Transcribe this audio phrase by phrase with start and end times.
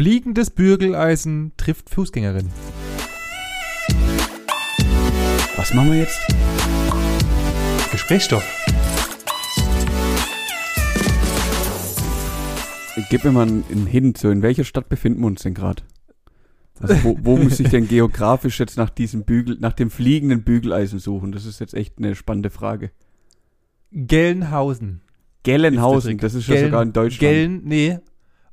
[0.00, 2.48] Fliegendes Bügeleisen trifft Fußgängerin.
[5.58, 6.18] Was machen wir jetzt?
[7.92, 8.42] Gesprächsstoff.
[13.10, 15.82] Gib mir mal einen Hint, so in welcher Stadt befinden wir uns denn gerade?
[16.80, 20.98] Also wo, wo muss ich denn geografisch jetzt nach diesem Bügel, nach dem fliegenden Bügeleisen
[20.98, 21.30] suchen?
[21.30, 22.90] Das ist jetzt echt eine spannende Frage.
[23.92, 25.02] Gelnhausen.
[25.42, 27.20] Gelnhausen, das ist ja Geln- sogar in Deutschland.
[27.20, 27.98] Geln, nee,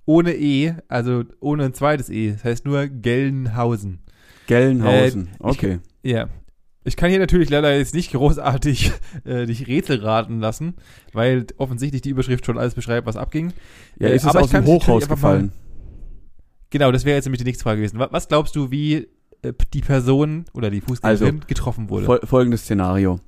[0.07, 2.31] ohne E, also ohne ein zweites E.
[2.31, 3.99] Das heißt nur Gelnhausen.
[4.47, 5.79] Gelnhausen, Äh, ich- okay.
[6.01, 6.29] Ja.
[6.85, 8.93] Ich kann hier natürlich leider jetzt nicht großartig
[9.25, 10.75] äh, dich Rätsel raten lassen,
[11.11, 13.51] weil offensichtlich die Überschrift schon alles beschreibt, was abging.
[13.99, 15.51] Ja, äh, ist es aber ich aus dem Hochhaus gefallen?
[16.69, 17.99] Genau, das wäre jetzt nämlich die nächste Frage gewesen.
[17.99, 19.07] Wa- Was glaubst du, wie
[19.41, 22.05] äh, die Person oder die Fußgängerin Also, getroffen wurde?
[22.05, 23.19] Fol folgendes Szenario.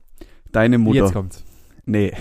[0.54, 1.44] Deine Jetzt Mutter, kommt's.
[1.90, 2.14] Nee,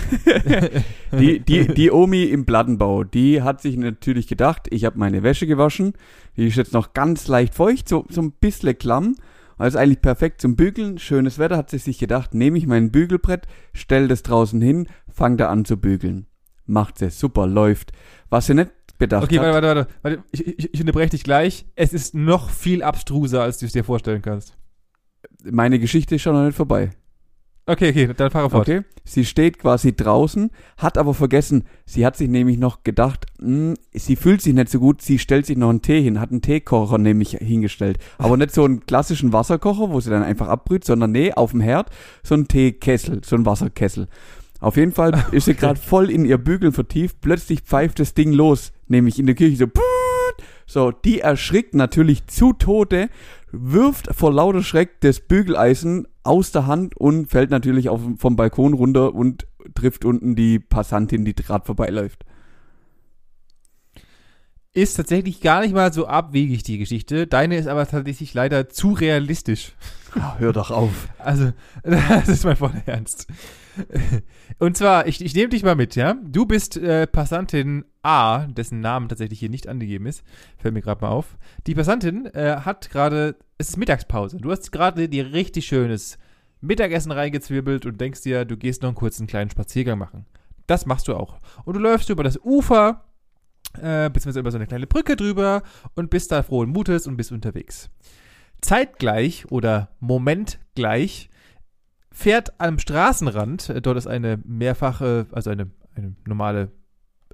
[1.12, 5.46] die, die, die Omi im Plattenbau, die hat sich natürlich gedacht, ich habe meine Wäsche
[5.46, 5.92] gewaschen,
[6.36, 9.14] die ist jetzt noch ganz leicht feucht, so, so ein bisschen klamm,
[9.58, 13.46] also eigentlich perfekt zum Bügeln, schönes Wetter, hat sie sich gedacht, nehme ich mein Bügelbrett,
[13.72, 16.26] stell das draußen hin, fang da an zu bügeln.
[16.64, 17.92] Macht sie, super, läuft.
[18.28, 20.18] Was sie nicht bedacht Okay, hat, warte, warte, warte.
[20.18, 20.24] warte.
[20.32, 21.66] Ich, ich, ich unterbreche dich gleich.
[21.74, 24.56] Es ist noch viel abstruser, als du es dir vorstellen kannst.
[25.44, 26.90] meine Geschichte ist schon noch nicht vorbei.
[27.68, 28.66] Okay, okay, dann fahre fort.
[28.66, 28.80] Okay.
[29.04, 34.16] Sie steht quasi draußen, hat aber vergessen, sie hat sich nämlich noch gedacht, mh, sie
[34.16, 36.96] fühlt sich nicht so gut, sie stellt sich noch einen Tee hin, hat einen Teekocher
[36.96, 37.98] nämlich hingestellt.
[38.16, 41.60] Aber nicht so einen klassischen Wasserkocher, wo sie dann einfach abbrüht, sondern nee, auf dem
[41.60, 41.90] Herd
[42.22, 44.08] so ein Teekessel, so ein Wasserkessel.
[44.60, 48.32] Auf jeden Fall ist sie gerade voll in ihr Bügeln vertieft, plötzlich pfeift das Ding
[48.32, 49.82] los, nämlich in der Küche so, puut.
[50.66, 53.10] so, die erschrickt natürlich zu Tode,
[53.52, 58.74] wirft vor lauter Schreck das Bügeleisen aus der Hand und fällt natürlich auf, vom Balkon
[58.74, 62.24] runter und trifft unten die Passantin, die gerade vorbeiläuft.
[64.74, 67.26] Ist tatsächlich gar nicht mal so abwegig, die Geschichte.
[67.26, 69.72] Deine ist aber tatsächlich leider zu realistisch.
[70.14, 71.08] Ah, hör doch auf.
[71.18, 73.26] Also, das ist mein voller Ernst.
[74.58, 76.14] Und zwar, ich, ich nehme dich mal mit, ja?
[76.22, 80.24] Du bist äh, Passantin A, dessen Namen tatsächlich hier nicht angegeben ist.
[80.58, 81.36] Fällt mir gerade mal auf.
[81.66, 84.38] Die Passantin äh, hat gerade, es ist Mittagspause.
[84.38, 86.18] Du hast gerade dir richtig schönes
[86.60, 90.26] Mittagessen reingezwirbelt und denkst dir, du gehst noch einen kurzen kleinen Spaziergang machen.
[90.66, 91.38] Das machst du auch.
[91.64, 93.04] Und du läufst über das Ufer,
[93.80, 95.62] äh, beziehungsweise über so eine kleine Brücke drüber
[95.94, 97.90] und bist da frohen Mutes und bist unterwegs.
[98.60, 101.30] Zeitgleich oder momentgleich
[102.10, 106.70] fährt am Straßenrand, äh, dort ist eine mehrfache, also eine, eine normale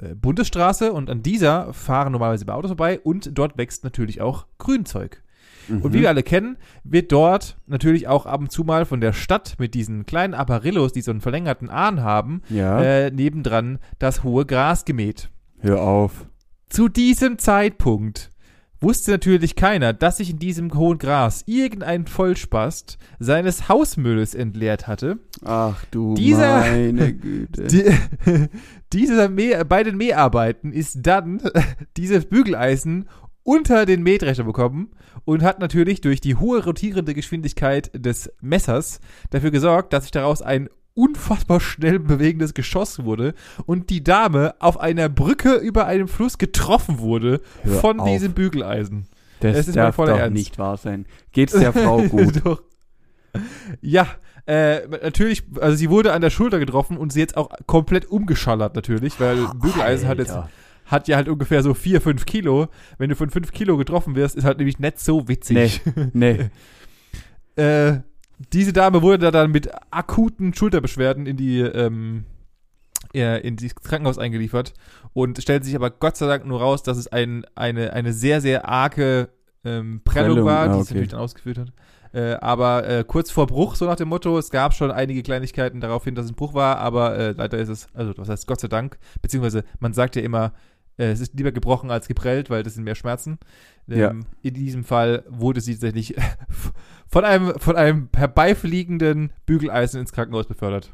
[0.00, 5.22] äh, Bundesstraße und an dieser fahren normalerweise Autos vorbei und dort wächst natürlich auch Grünzeug.
[5.68, 5.92] Und Mhm.
[5.94, 9.54] wie wir alle kennen, wird dort natürlich auch ab und zu mal von der Stadt
[9.58, 14.44] mit diesen kleinen Apparillos, die so einen verlängerten Ahn haben, ja, äh, nebendran das hohe
[14.44, 15.30] Gras gemäht.
[15.60, 16.26] hör auf.
[16.68, 18.30] Zu diesem Zeitpunkt
[18.80, 25.18] wusste natürlich keiner, dass sich in diesem hohen Gras irgendein Vollspast seines Hausmülls entleert hatte.
[25.44, 27.64] Ach du Dieser- meine Güte.
[27.64, 28.48] Die,
[28.92, 31.40] dieser Mäh, bei den Mäharbeiten ist dann
[31.96, 33.08] dieses Bügeleisen
[33.42, 34.90] unter den Mähdrescher bekommen
[35.24, 40.40] und hat natürlich durch die hohe rotierende Geschwindigkeit des Messers dafür gesorgt, dass sich daraus
[40.42, 43.34] ein unfassbar schnell bewegendes Geschoss wurde
[43.66, 48.08] und die Dame auf einer Brücke über einem Fluss getroffen wurde Hör von auf.
[48.08, 49.06] diesem Bügeleisen.
[49.40, 50.34] das es ist mein darf voller doch Ernst.
[50.34, 51.06] nicht wahr sein.
[51.32, 52.40] Geht's der Frau gut?
[53.80, 54.06] Ja,
[54.46, 58.76] äh, natürlich, also sie wurde an der Schulter getroffen und sie jetzt auch komplett umgeschallert
[58.76, 60.50] natürlich, weil Bügeleisen hat jetzt Alter.
[60.86, 62.68] hat ja halt ungefähr so 4, 5 Kilo.
[62.98, 65.80] Wenn du von 5 Kilo getroffen wirst, ist halt nämlich nicht so witzig.
[66.12, 66.50] Nee.
[67.56, 67.94] äh,
[68.52, 72.24] diese Dame wurde da dann mit akuten Schulterbeschwerden in die, ähm,
[73.12, 74.74] ja, in das Krankenhaus eingeliefert
[75.12, 78.40] und stellt sich aber Gott sei Dank nur raus, dass es ein, eine, eine sehr,
[78.40, 79.28] sehr arge
[79.64, 80.94] ähm, Prellung, Prellung, war, ah, die es okay.
[80.94, 81.72] natürlich dann ausgeführt hat.
[82.12, 85.80] Äh, aber äh, kurz vor Bruch, so nach dem Motto, es gab schon einige Kleinigkeiten
[85.80, 88.46] darauf hin, dass es ein Bruch war, aber äh, leider ist es, also was heißt
[88.46, 90.52] Gott sei Dank, beziehungsweise man sagt ja immer,
[90.96, 93.38] äh, es ist lieber gebrochen als geprellt, weil das sind mehr Schmerzen.
[93.88, 94.14] Ähm, Ja.
[94.42, 96.14] In diesem Fall wurde sie tatsächlich
[97.14, 100.92] von einem, von einem herbeifliegenden Bügeleisen ins Krankenhaus befördert.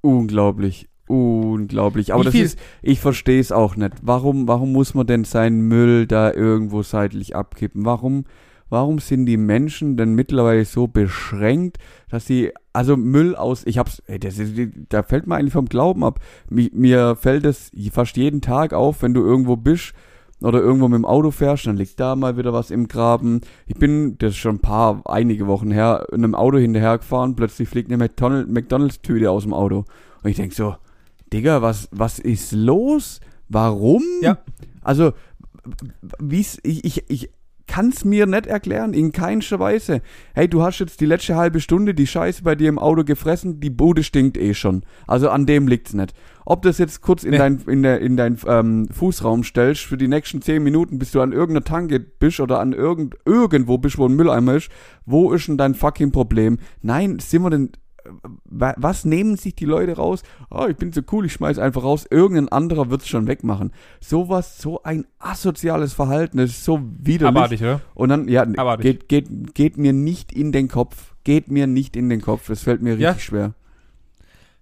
[0.00, 0.88] Unglaublich.
[1.06, 2.14] Unglaublich.
[2.14, 3.92] Aber Wie das viel- ist, ich verstehe es auch nicht.
[4.00, 7.84] Warum, warum muss man denn seinen Müll da irgendwo seitlich abkippen?
[7.84, 8.24] Warum,
[8.70, 11.76] warum sind die Menschen denn mittlerweile so beschränkt,
[12.08, 14.54] dass sie, also Müll aus, ich hab's, ey, das ist,
[14.88, 16.20] da fällt mir eigentlich vom Glauben ab.
[16.48, 19.92] Mi, mir fällt es fast jeden Tag auf, wenn du irgendwo bist
[20.42, 23.40] oder irgendwo mit dem Auto fährst, dann liegt da mal wieder was im Graben.
[23.66, 27.68] Ich bin, das ist schon ein paar, einige Wochen her, in einem Auto hinterhergefahren, plötzlich
[27.68, 29.84] fliegt eine McDonald- McDonalds-Tüte aus dem Auto.
[30.22, 30.76] Und ich denk so,
[31.32, 33.20] Digga, was, was ist los?
[33.48, 34.02] Warum?
[34.22, 34.38] Ja.
[34.82, 35.12] Also,
[36.18, 37.30] wie's, ich, ich, ich
[37.66, 40.02] kann es mir nicht erklären, in keinster Weise.
[40.34, 43.60] Hey, du hast jetzt die letzte halbe Stunde die Scheiße bei dir im Auto gefressen,
[43.60, 44.82] die Bude stinkt eh schon.
[45.06, 46.14] Also an dem liegt's nicht.
[46.44, 47.38] Ob das jetzt kurz in Nee.
[47.38, 51.20] dein, in der, in dein ähm, Fußraum stellst, für die nächsten zehn Minuten, bis du
[51.20, 54.68] an irgendeiner Tanke bist oder an irgend, irgendwo bist, wo ein Mülleimer ist,
[55.06, 56.58] wo ist denn dein fucking Problem?
[56.80, 57.70] Nein, sind wir denn,
[58.44, 60.22] was nehmen sich die Leute raus?
[60.50, 62.06] Oh, ich bin so cool, ich schmeiß einfach raus.
[62.10, 63.72] Irgendein anderer wird's schon wegmachen.
[64.00, 67.36] Sowas, so ein asoziales Verhalten, das ist so widerlich.
[67.36, 67.80] Abartig, oder?
[67.94, 69.08] Und dann, ja, Abartig.
[69.08, 71.14] geht, geht, geht mir nicht in den Kopf.
[71.24, 72.48] Geht mir nicht in den Kopf.
[72.48, 73.18] Das fällt mir richtig Ja.
[73.18, 73.54] schwer.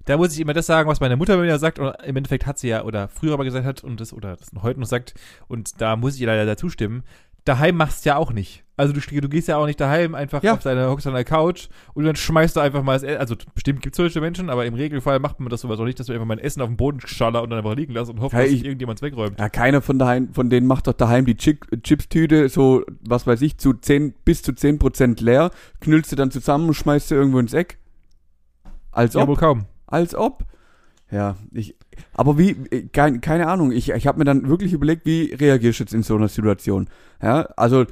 [0.07, 2.59] Da muss ich immer das sagen, was meine Mutter mir sagt, oder im Endeffekt hat
[2.59, 5.15] sie ja, oder früher aber gesagt hat, und das, oder das heute noch sagt,
[5.47, 7.03] und da muss ich ihr leider dazu stimmen.
[7.45, 8.65] Daheim machst du ja auch nicht.
[8.81, 10.55] Also du, du gehst ja auch nicht daheim einfach Ja.
[10.55, 13.19] auf deine, hockst an der Couch und dann schmeißt du einfach mal das Essen.
[13.21, 16.01] Also bestimmt gibt es solche Menschen, aber im Regelfall macht man das sowas auch nicht,
[16.01, 18.11] dass du einfach mal ein Essen auf den Boden schaller und dann einfach liegen lässt
[18.11, 19.39] und hofft, Hey, dass irgendjemand wegräumt.
[19.39, 23.43] Ja, keiner von daheim, von denen macht doch daheim die Chick, Chips-Tüte so, was weiß
[23.43, 25.51] ich, zu 10, bis zu 10 Prozent leer,
[25.81, 27.79] knüllst sie dann zusammen und schmeißt sie irgendwo ins Eck.
[28.93, 29.29] Als Ja, ob.
[29.29, 29.67] wohl kaum.
[29.87, 30.45] Als ob.
[31.13, 31.75] Ja, ich,
[32.15, 32.55] aber wie,
[32.93, 36.05] kein, keine Ahnung, ich, ich habe mir dann wirklich überlegt, wie reagierst du jetzt in
[36.05, 36.89] so einer Situation?
[37.21, 37.85] Ja, also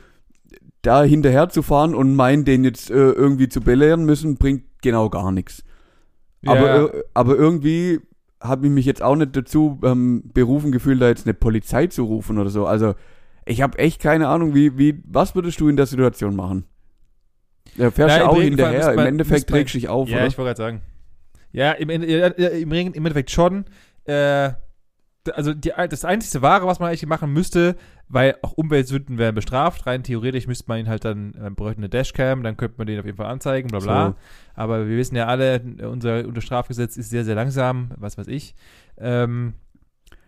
[0.83, 5.11] da hinterher zu fahren und meinen, den jetzt äh, irgendwie zu belehren müssen, bringt genau
[5.11, 5.65] gar nichts.
[6.47, 8.01] Aber, äh, aber irgendwie
[8.41, 12.05] habe ich mich jetzt auch nicht dazu ähm, berufen gefühlt, da jetzt eine Polizei zu
[12.05, 12.67] rufen oder so.
[12.67, 12.95] Also
[13.45, 16.65] ich habe echt keine Ahnung, wie, wie, was würdest du in der Situation machen?
[17.77, 20.19] Ja, fährst du auch hinterher, müsste im man- Endeffekt man- trägst du dich auf, ja,
[20.19, 20.27] oder?
[20.27, 20.83] ich wollte gerade sagen.
[21.53, 23.65] Ja, im, ja, ja, im, im Endeffekt schon.
[24.05, 24.51] Äh,
[25.35, 27.77] also die, das einzige Wahre, was man eigentlich machen müsste,
[28.09, 31.89] weil auch Umweltsünden werden bestraft, rein theoretisch müsste man ihn halt dann, äh, bräuchte eine
[31.89, 34.09] Dashcam, dann könnte man den auf jeden Fall anzeigen, bla bla.
[34.09, 34.15] So.
[34.55, 35.61] Aber wir wissen ja alle,
[35.91, 38.55] unser, unser Strafgesetz ist sehr, sehr langsam, was weiß ich.
[38.99, 39.55] Ähm,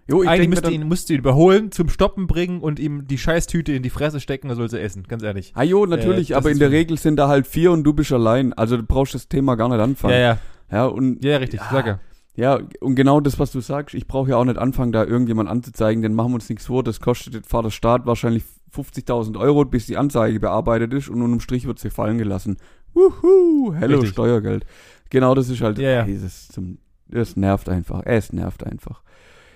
[0.08, 2.80] Jo, ich eigentlich denk mir müsste dann, ihn, müsste ihn überholen, zum Stoppen bringen und
[2.80, 5.52] ihm die Scheißtüte in die Fresse stecken, er soll sie essen, ganz ehrlich.
[5.54, 8.10] Ah jo, natürlich, Äh, aber in der Regel sind da halt vier und du bist
[8.12, 8.52] allein.
[8.54, 10.14] Also du brauchst das Thema gar nicht anfangen.
[10.14, 10.38] Ja, ja,
[10.72, 11.68] Ja, und ja, richtig, Ja.
[11.70, 12.00] sag ja.
[12.36, 15.48] Ja, und genau das, was du sagst, ich brauche ja auch nicht anfangen, da irgendjemand
[15.48, 18.44] anzuzeigen, denn machen wir uns nichts vor, das kostet jetzt Vater Staat wahrscheinlich
[18.74, 22.56] 50.000 Euro, bis die Anzeige bearbeitet ist und unterm Strich wird sie fallen gelassen.
[22.94, 24.10] Wuhu, hello Richtig.
[24.10, 24.64] Steuergeld.
[25.10, 26.02] Genau das ist halt, Ja, ja.
[26.04, 26.78] ey, das, ist zum,
[27.08, 29.02] das nervt einfach, es nervt einfach.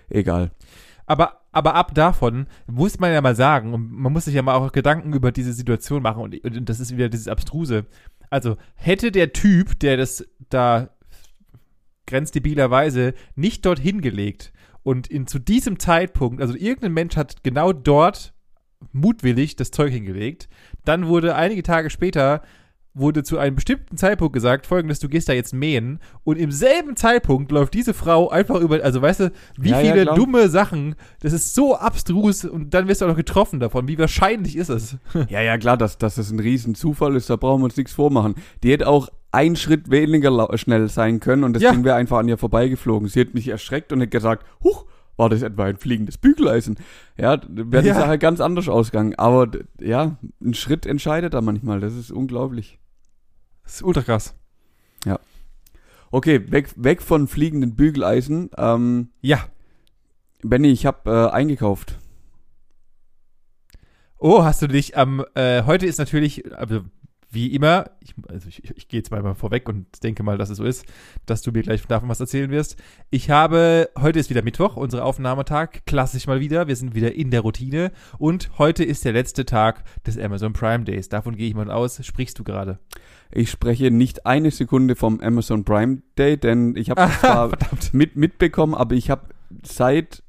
[0.09, 0.51] Egal.
[1.07, 4.55] Aber, aber ab davon muss man ja mal sagen, und man muss sich ja mal
[4.55, 7.87] auch Gedanken über diese Situation machen, und, und das ist wieder dieses Abstruse.
[8.31, 10.89] Also, hätte der Typ, der das da
[12.07, 14.53] grenzdebilerweise nicht dorthin gelegt
[14.83, 18.35] und in, zu diesem Zeitpunkt, also irgendein Mensch hat genau dort
[18.93, 20.49] mutwillig das Zeug hingelegt,
[20.85, 22.43] dann wurde einige Tage später
[22.97, 26.95] wurde zu einem bestimmten Zeitpunkt gesagt, folgendes, du gehst da jetzt mähen und im selben
[26.95, 30.15] Zeitpunkt läuft diese Frau einfach über, also weißt du, wie Ja, ja, viele klar.
[30.15, 33.99] dumme Sachen, das ist so abstrus und dann wirst du auch noch getroffen davon, wie
[33.99, 34.97] wahrscheinlich ist es?
[35.29, 38.37] Ja, ja, klar, dass, dass das ein Riesenzufall ist, da brauchen wir uns nichts vormachen.
[38.63, 41.73] Die hätte auch einen Schritt weniger schnell sein können und das Ja.
[41.73, 43.09] Ding wäre einfach an ihr vorbeigeflogen.
[43.09, 44.87] Sie hat mich erschreckt und hat gesagt, huch,
[45.17, 46.77] war das etwa ein fliegendes Bügeleisen?
[47.17, 47.95] Ja, wäre die Ja.
[47.95, 49.15] Sache ganz anders ausgegangen.
[49.17, 49.49] Aber
[49.81, 51.81] ja, ein Schritt entscheidet da manchmal.
[51.81, 52.79] Das ist unglaublich.
[53.63, 54.35] Das ist ultra krass.
[56.11, 58.49] Okay, weg, weg von fliegenden Bügeleisen.
[58.57, 59.49] Ähm, Ja.
[60.45, 61.99] Benny, ich habe äh, eingekauft.
[64.19, 66.83] Oh, hast du dich am, äh, heute ist natürlich, also
[67.35, 70.51] wie immer, ich, also ich, ich gehe jetzt mal, mal vorweg und denke mal, dass
[70.51, 70.87] es so ist,
[71.27, 72.77] dass du mir gleich davon was erzählen wirst.
[73.11, 77.31] Ich habe, heute ist wieder Mittwoch, unser Aufnahmetag, klassisch mal wieder, wir sind wieder in
[77.31, 81.09] der Routine und heute ist der letzte Tag des Amazon Prime Days.
[81.09, 82.79] Davon gehe ich mal aus, sprichst du gerade.
[83.31, 87.93] Ich spreche nicht eine Sekunde vom Amazon Prime Day, denn ich habe zwar Verdammt.
[87.93, 89.29] mit, mitbekommen, aber ich habe
[89.63, 90.23] seit,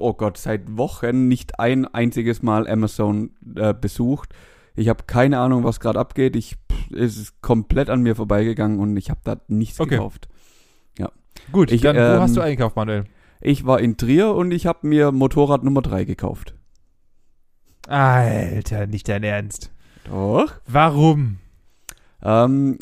[0.00, 4.34] oh Gott, seit Wochen nicht ein einziges Mal Amazon äh, besucht.
[4.78, 6.36] Ich habe keine Ahnung, was gerade abgeht.
[6.36, 9.90] Ich, pff, es ist komplett an mir vorbeigegangen und ich habe da nichts Okay.
[9.96, 10.28] gekauft.
[11.52, 13.04] Gut, Ich, dann wo ähm, hast du eingekauft, Manuel?
[13.40, 16.54] Ich war in Trier und ich habe mir Motorrad Nummer 3 gekauft.
[17.86, 19.70] Alter, nicht dein Ernst.
[20.04, 20.52] Doch.
[20.66, 21.38] Warum?
[22.22, 22.78] Ähm,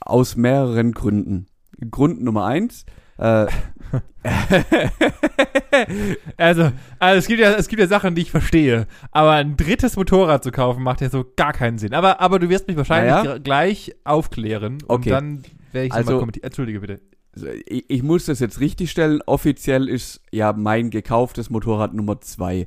[0.00, 1.46] aus mehreren Gründen.
[1.90, 2.84] Grund Nummer eins.
[3.20, 3.46] Äh,
[6.36, 8.86] Also, also es, gibt ja, es gibt ja Sachen, die ich verstehe.
[9.12, 11.94] Aber ein drittes Motorrad zu kaufen, macht ja so gar keinen Sinn.
[11.94, 13.38] Aber, aber du wirst mich wahrscheinlich Naja.
[13.38, 14.74] gleich aufklären.
[14.86, 15.10] Und Okay.
[15.10, 16.44] dann werde ich Also- mal kommentieren.
[16.44, 17.00] Entschuldige bitte.
[17.66, 19.20] ich, ich muss das jetzt richtig stellen.
[19.26, 22.66] Offiziell ist ja mein gekauftes Motorrad Nummer zwei.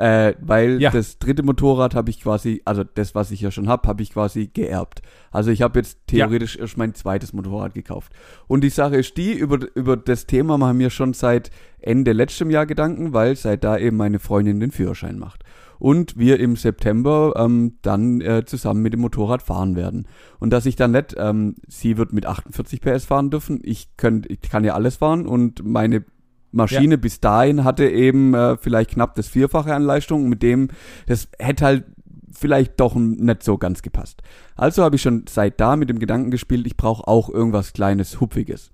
[0.00, 0.90] Äh, weil Ja.
[0.90, 4.10] das dritte Motorrad habe ich quasi, also das, was ich ja schon habe, habe ich
[4.14, 5.02] quasi geerbt.
[5.30, 8.10] Also ich habe jetzt theoretisch erst mein zweites Motorrad gekauft.
[8.46, 12.48] Und die Sache ist die, über, über das Thema machen wir schon seit Ende letztem
[12.48, 15.44] Jahr Gedanken, weil seit da eben meine Freundin den Führerschein macht.
[15.78, 20.08] Und wir im September ähm, dann äh, zusammen mit dem Motorrad fahren werden.
[20.38, 24.30] Und dass ich dann nicht, ähm, sie wird mit 48 PS fahren dürfen, ich, könnt,
[24.30, 26.04] ich kann ja alles fahren und meine
[26.52, 30.28] Maschine bis dahin hatte eben äh, vielleicht knapp das Vierfache an Leistung.
[30.28, 30.68] Mit dem,
[31.06, 31.84] das hätte halt
[32.32, 34.22] vielleicht doch nicht so ganz gepasst.
[34.56, 38.20] Also habe ich schon seit da mit dem Gedanken gespielt, ich brauche auch irgendwas kleines,
[38.20, 38.70] hupfiges.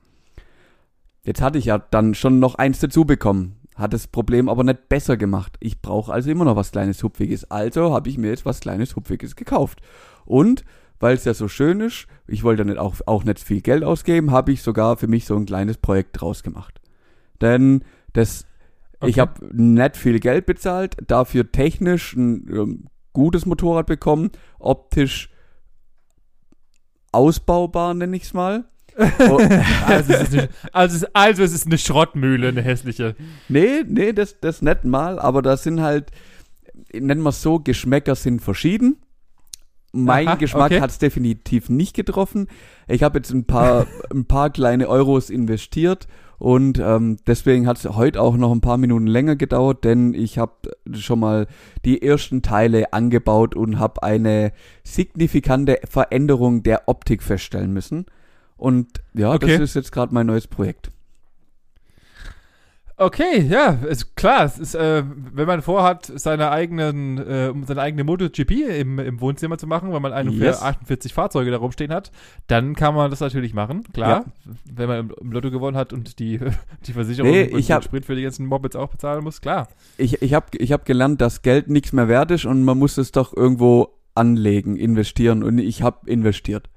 [1.25, 4.89] Jetzt hatte ich ja dann schon noch eins dazu bekommen, hat das Problem aber nicht
[4.89, 5.57] besser gemacht.
[5.61, 7.51] Ich brauche also immer noch was kleines, hupfiges.
[7.51, 9.81] Also habe ich mir jetzt was kleines, hupfiges gekauft.
[10.25, 10.65] Und
[11.01, 14.31] weil es ja so schön ist, ich wollte nicht auch, auch nicht viel Geld ausgeben,
[14.31, 16.76] habe ich sogar für mich so ein kleines Projekt draus gemacht.
[17.41, 18.47] Denn das,
[19.05, 19.21] ich Okay.
[19.21, 25.31] habe nicht viel Geld bezahlt, dafür technisch ein ähm, gutes Motorrad bekommen, optisch
[27.13, 28.65] ausbaubar, nenne ich es mal.
[29.21, 29.39] Oh,
[29.87, 33.15] Also es, ist eine, also, es, also es ist eine Schrottmühle, eine hässliche.
[33.49, 36.11] nee, nee, das, das nicht mal, aber da sind halt,
[36.95, 38.97] nennen wir es so, Geschmäcker sind verschieden.
[39.93, 40.81] Mein Aha, Geschmack okay.
[40.81, 42.49] hat es definitiv nicht getroffen.
[42.89, 46.07] Ich habe jetzt ein paar, ein paar kleine Euros investiert
[46.39, 50.39] und ähm, deswegen hat es heute auch noch ein paar Minuten länger gedauert, denn ich
[50.39, 50.53] habe
[50.93, 51.47] schon mal
[51.85, 54.53] die ersten Teile angebaut und habe eine
[54.85, 58.07] signifikante Veränderung der Optik feststellen müssen.
[58.57, 59.53] Und ja, Okay.
[59.53, 60.91] das ist jetzt gerade mein neues Projekt.
[62.99, 64.47] Okay, ja, ist klar.
[64.47, 65.03] Es ist, äh,
[65.35, 68.51] wenn man vorhat, seine eigenen, äh, um seine eigene MotoGP
[68.81, 70.63] im, im Wohnzimmer zu machen, weil man ungefähr Yes.
[70.63, 72.11] 48 Fahrzeuge da rumstehen hat,
[72.47, 74.25] dann kann man das natürlich machen, klar.
[74.65, 76.41] Wenn man im, Lotto gewonnen hat und die,
[76.87, 79.43] die Versicherung Nee, und ich den hab- Sprit für die ganzen Mopeds auch bezahlen muss,
[79.43, 79.69] klar.
[79.99, 82.97] Ich, ich habe ich hab gelernt, dass Geld nichts mehr wert ist und man muss
[82.97, 86.71] es doch irgendwo anlegen, investieren und ich habe investiert.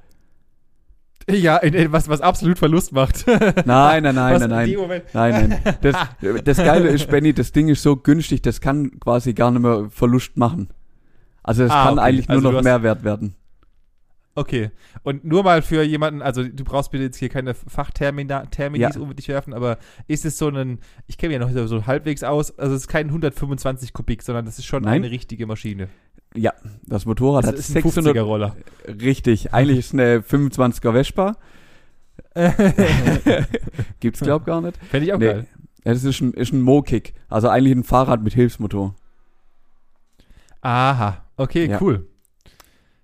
[1.36, 3.26] Ja, in, in was, was absolut Verlust macht.
[3.66, 5.02] Nein, nein, nein, was nein, in nein.
[5.14, 5.76] Nein, nein.
[5.82, 5.96] Das,
[6.44, 9.88] das Geile ist, Benny, das Ding ist so günstig, das kann quasi gar nicht mehr
[9.90, 10.70] Verlust machen.
[11.44, 12.08] Also es Ah, kann okay.
[12.08, 13.36] eigentlich nur Also du noch Mehrwert werden.
[14.36, 14.72] Okay.
[15.04, 19.02] Und nur mal für jemanden, also du brauchst bitte jetzt hier keine Fachterminis Terminis Ja.
[19.02, 21.88] um dich werfen, aber ist es so ein, ich kenne mich ja noch so- so
[21.88, 25.04] halbwegs aus, also es ist kein 125 Kubik, sondern das ist schon Nein.
[25.04, 25.90] eine richtige Maschine.
[26.36, 26.54] Ja,
[26.86, 28.16] das Motorrad Das hat ist ein 600.
[28.16, 28.56] 50er Roller.
[28.88, 31.36] Richtig, eigentlich ist es eine 25er Vespa.
[34.00, 34.78] Gibt's glaub gar nicht.
[34.86, 35.26] Fände ich auch Nee.
[35.26, 35.48] geil.
[35.84, 37.14] Das ist ein, ist ein Mo-Kick.
[37.30, 38.96] Also eigentlich ein Fahrrad mit Hilfsmotor.
[40.62, 41.78] Aha, okay, Ja.
[41.82, 42.06] cool.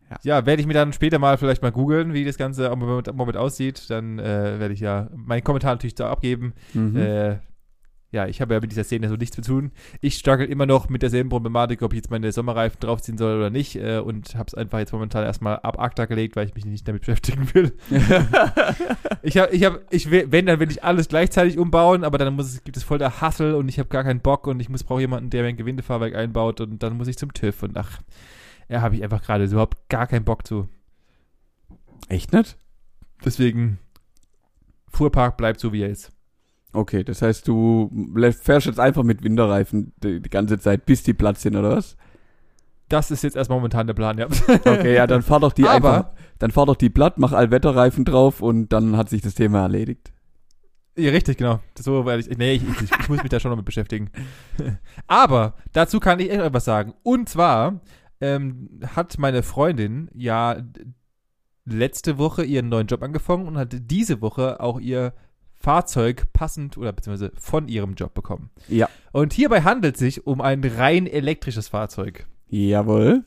[0.10, 0.18] Ja.
[0.22, 3.12] Ja, werde ich mir dann später mal vielleicht mal googeln, wie das Ganze am Moment,
[3.16, 3.90] Moment aussieht.
[3.90, 6.54] Dann äh, werde ich ja meinen Kommentar natürlich da abgeben.
[6.74, 6.96] Mhm.
[6.98, 7.40] Äh,
[8.16, 9.72] ja, ich habe ja mit dieser Szene so nichts zu tun.
[10.00, 13.50] Ich struggle immer noch mit derselben Problematik, ob ich jetzt meine Sommerreifen draufziehen soll oder
[13.50, 13.76] nicht.
[13.76, 16.88] Äh, und habe es einfach jetzt momentan erstmal ab ACTA gelegt, weil ich mich nicht
[16.88, 17.74] damit beschäftigen will.
[19.22, 22.36] Ich habe, ich habe, ich will, wenn, dann will ich alles gleichzeitig umbauen, aber dann
[22.36, 24.70] muss es, gibt es voll der Hassel und ich habe gar keinen Bock und ich
[24.70, 27.76] muss brauche jemanden, der mir ein Gewindefahrwerk einbaut und dann muss ich zum TÜV und
[27.76, 28.02] ach,
[28.70, 30.70] ja, habe ich einfach gerade überhaupt gar keinen Bock zu.
[32.08, 32.56] Echt nicht?
[33.26, 33.80] Deswegen,
[34.90, 36.15] Fuhrpark bleibt so, wie er ist.
[36.76, 37.90] Okay, das heißt, du
[38.42, 41.96] fährst jetzt einfach mit Winterreifen die, die ganze Zeit, bis die platt sind, oder was?
[42.90, 44.28] Das ist jetzt erstmal momentan der Plan, ja.
[44.66, 48.06] Okay, ja, dann fahr doch die Aber- einfach, dann fahr doch die platt, mach Allwetterreifen
[48.06, 50.12] drauf und dann hat sich das Thema erledigt.
[50.98, 51.60] Ja, richtig, genau.
[51.78, 52.38] So werde ich.
[52.38, 54.12] Nee, ich, ich, ich muss mich da schon noch mit beschäftigen.
[55.08, 56.94] Aber dazu kann ich echt etwas sagen.
[57.04, 57.82] Und zwar
[58.22, 60.56] ähm, hat meine Freundin ja
[61.66, 65.14] letzte Woche ihren neuen Job angefangen und hat diese Woche auch ihr
[65.66, 68.52] Fahrzeug passend oder beziehungsweise von ihrem Job bekommen.
[68.68, 68.88] Ja.
[69.12, 73.24] Und hierbei handelt es sich um ein rein elektrisches Fahrzeug, Jawohl.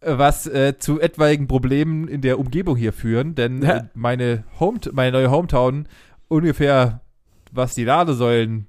[0.00, 3.76] was äh, zu etwaigen Problemen in der Umgebung hier führen, denn Ja.
[3.76, 5.86] äh, meine, Home, meine neue Hometown
[6.26, 7.00] ungefähr,
[7.52, 8.66] was die Ladesäulen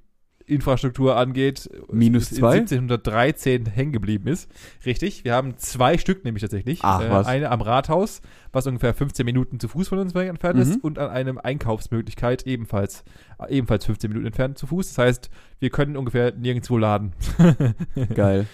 [0.48, 2.52] Infrastruktur angeht, Minus in zwei?
[2.58, 4.50] 1713 hängen geblieben ist.
[4.86, 6.80] Richtig, wir haben zwei Stück nämlich tatsächlich.
[6.82, 7.26] Ach, äh, was.
[7.26, 10.80] Eine am Rathaus, was ungefähr 15 Minuten zu Fuß von uns weg entfernt ist Mhm.
[10.82, 13.04] und an einem Einkaufsmöglichkeit ebenfalls,
[13.48, 14.88] ebenfalls 15 Minuten entfernt zu Fuß.
[14.88, 17.12] Das heißt, wir können ungefähr nirgendwo laden.
[18.14, 18.46] Geil.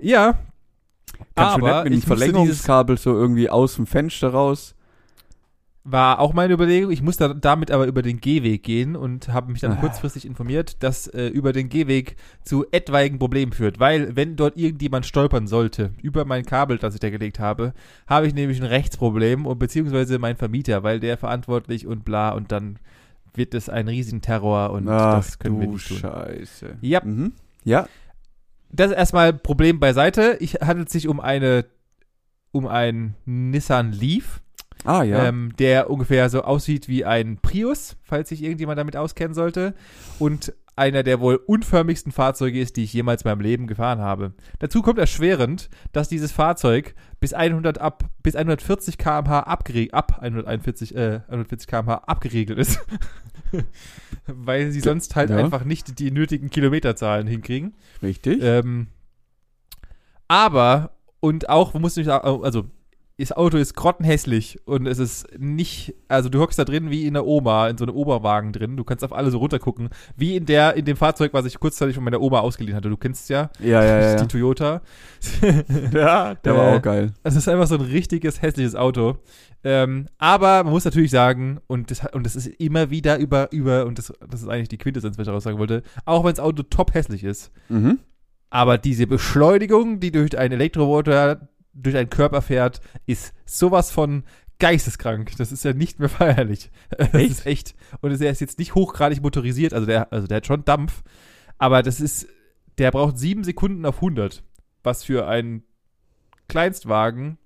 [0.00, 0.38] ja,
[1.36, 4.74] Kannst du aber nicht mit dieses, Verlängerungskabel so irgendwie aus dem Fenster raus?
[5.86, 6.90] War auch meine Überlegung.
[6.90, 9.76] Ich musste damit aber über den Gehweg gehen und habe mich dann Ah.
[9.76, 13.78] kurzfristig informiert, dass äh, über den Gehweg zu etwaigen Problemen führt.
[13.78, 17.74] Weil, wenn dort irgendjemand stolpern sollte über mein Kabel, das ich da gelegt habe,
[18.06, 22.50] habe ich nämlich ein Rechtsproblem und beziehungsweise mein Vermieter, weil der verantwortlich und bla und
[22.50, 22.78] dann
[23.34, 25.98] wird es ein riesen Terror und Ach das können wir nicht tun.
[25.98, 26.78] Scheiße.
[26.80, 27.02] Ja.
[27.04, 27.32] Mhm.
[27.64, 27.86] Ja,
[28.70, 30.36] das ist erstmal Problem beiseite.
[30.40, 31.66] Ich handelt sich um eine,
[32.52, 34.40] um ein Nissan Leaf,
[34.84, 35.24] Ah, ja.
[35.26, 39.74] ähm, der ungefähr so aussieht wie ein Prius, falls sich irgendjemand damit auskennen sollte.
[40.18, 44.32] Und einer der wohl unförmigsten Fahrzeuge ist, die ich jemals in meinem Leben gefahren habe.
[44.58, 50.94] Dazu kommt erschwerend, dass dieses Fahrzeug bis 100 ab, bis 140 km/h abgeregelt, ab 141,
[50.96, 52.80] äh, 140 km/h abgeregelt ist.
[54.26, 55.36] Weil sie sonst halt Ja.
[55.36, 57.74] einfach nicht die nötigen Kilometerzahlen hinkriegen.
[58.02, 58.42] Richtig.
[58.42, 58.88] Ähm,
[60.28, 62.64] aber, und auch, du nicht sagen, also,
[63.16, 67.14] das Auto ist grottenhässlich und es ist nicht, also du hockst da drin wie in
[67.14, 68.76] der Oma, in so einem Oberwagen drin.
[68.76, 71.94] Du kannst auf alle so runtergucken, wie in der, in dem Fahrzeug, was ich kurzzeitig
[71.94, 72.88] von meiner Oma ausgeliehen hatte.
[72.90, 74.16] Du kennst es ja, ja, ja, ja.
[74.16, 74.82] die Toyota.
[75.92, 77.12] ja der war Äh, auch geil.
[77.22, 79.18] Es ist einfach so ein richtiges, hässliches Auto.
[79.62, 83.86] Ähm, aber man muss natürlich sagen, und das, und das ist immer wieder über, über,
[83.86, 86.40] und das, das ist eigentlich die Quintessenz, was ich daraus sagen wollte, auch wenn das
[86.40, 88.00] Auto top hässlich ist, Mhm.
[88.50, 91.38] aber diese Beschleunigung, die durch einen Elektromotor
[91.74, 94.24] durch einen Körper fährt, ist sowas von
[94.58, 95.36] geisteskrank.
[95.36, 96.70] Das ist ja nicht mehr feierlich.
[96.90, 97.30] Das Echt?
[97.30, 97.74] ist echt.
[98.00, 101.02] Und er ist jetzt nicht hochgradig motorisiert, also der, also der hat schon Dampf,
[101.58, 102.28] aber das ist,
[102.78, 104.42] der braucht sieben Sekunden auf 100,
[104.82, 105.64] was für einen
[106.48, 107.38] Kleinstwagen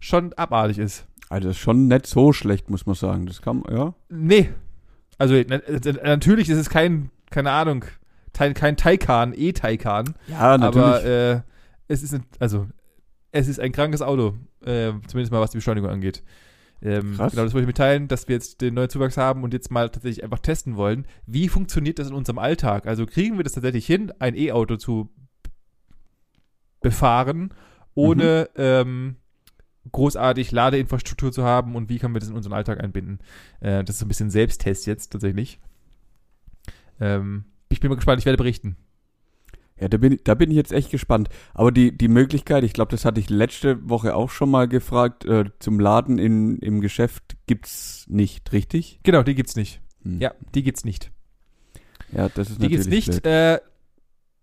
[0.00, 1.06] schon abartig ist.
[1.28, 3.26] Also das ist schon nicht so schlecht, muss man sagen.
[3.26, 3.94] Das kann, ja.
[4.08, 4.50] Nee.
[5.18, 5.60] Also na,
[6.04, 7.84] natürlich ist es kein, keine Ahnung,
[8.32, 11.40] kein, Taycan, E-Taycan, Ja, aber äh,
[11.88, 12.68] es ist ein, also
[13.32, 16.22] es ist ein krankes Auto, äh, zumindest mal was die Beschleunigung angeht.
[16.80, 17.32] Ähm, Krass.
[17.32, 19.90] Genau, das wollte ich mitteilen, dass wir jetzt den neuen Zuwachs haben und jetzt mal
[19.90, 21.06] tatsächlich einfach testen wollen.
[21.26, 22.86] Wie funktioniert das in unserem Alltag?
[22.86, 25.10] Also kriegen wir das tatsächlich hin, ein E-Auto zu
[26.80, 27.52] befahren,
[27.94, 29.16] ohne ähm,
[29.90, 33.18] großartig Ladeinfrastruktur zu haben und wie können wir das in unseren Alltag einbinden?
[33.60, 35.58] Äh, das ist so ein bisschen Selbsttest jetzt tatsächlich.
[37.00, 38.76] Ähm, ich bin mal gespannt, ich werde berichten.
[39.80, 41.28] Ja, da bin, ich- da bin ich jetzt echt gespannt.
[41.54, 45.24] Aber die, die Möglichkeit, ich glaube, das hatte ich letzte Woche auch schon mal gefragt,
[45.24, 49.00] äh, zum Laden in, im Geschäft gibt's nicht, richtig?
[49.04, 49.80] Genau, die gibt's nicht.
[50.02, 50.20] Hm.
[50.20, 51.10] Ja, die gibt's nicht.
[52.12, 53.22] Ja, das ist Die gibt's natürlich nicht.
[53.22, 53.32] blöd.
[53.32, 53.58] Äh,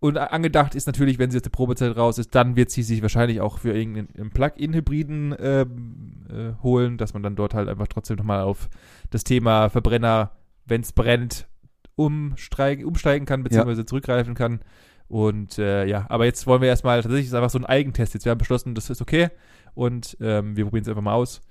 [0.02, 3.02] und angedacht ist natürlich, wenn sie jetzt die Probezeit raus ist, dann wird sie sich
[3.02, 8.18] wahrscheinlich auch für irgendeinen Plug-in-Hybriden ähm, äh, holen, dass man dann dort halt einfach trotzdem
[8.18, 8.70] nochmal auf
[9.10, 10.32] das Thema Verbrenner,
[10.66, 11.48] wenn es brennt,
[11.96, 14.60] umsteigen, umsteigen kann, beziehungsweise zurückgreifen kann.
[15.08, 18.14] Und äh, ja, aber jetzt wollen wir erstmal, tatsächlich ist es einfach so ein Eigentest
[18.14, 18.26] jetzt.
[18.26, 19.30] Wir haben beschlossen, das ist okay
[19.76, 21.42] und ähm, wir probieren es einfach mal aus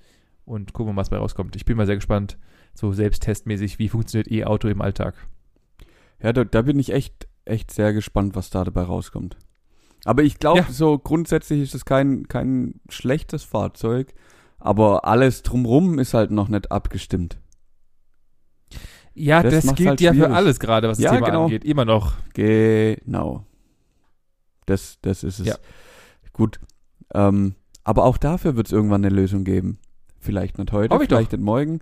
[0.45, 1.55] und gucken, was bei rauskommt.
[1.57, 2.37] Ich bin mal sehr gespannt,
[2.75, 5.15] so selbsttestmäßig, wie funktioniert E-Auto im Alltag.
[6.21, 9.37] Ja, da, da bin ich echt, echt sehr gespannt, was da dabei rauskommt.
[10.05, 10.67] Aber ich glaube, Ja.
[10.71, 14.15] so grundsätzlich ist es kein, kein schlechtes Fahrzeug,
[14.59, 17.39] aber alles drumrum ist halt noch nicht abgestimmt.
[19.15, 21.45] Ja, Das das, gilt halt ja für alles gerade, was das Ja, Thema genau.
[21.45, 21.65] angeht.
[21.65, 22.15] Immer noch.
[22.35, 23.45] Genau.
[24.67, 25.47] Das, das ist es.
[25.47, 25.57] Ja.
[26.33, 26.59] Gut.
[27.15, 29.79] Ähm, aber auch dafür wird es irgendwann eine Lösung geben.
[30.19, 31.81] Vielleicht nicht heute, vielleicht nicht morgen.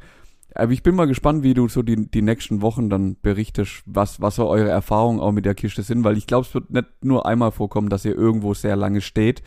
[0.55, 4.21] Aber ich bin mal gespannt, wie du so die, die nächsten Wochen dann berichtest, was,
[4.21, 6.89] was so eure Erfahrungen auch mit der Kiste sind, weil ich glaube, es wird nicht
[7.03, 9.43] nur einmal vorkommen, dass ihr irgendwo sehr lange steht,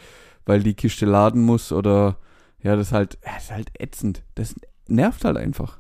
[0.46, 2.18] weil die Kiste laden muss oder
[2.64, 4.24] ja, das ist halt, das ist halt ätzend.
[4.34, 4.56] Das
[4.88, 5.80] nervt halt einfach.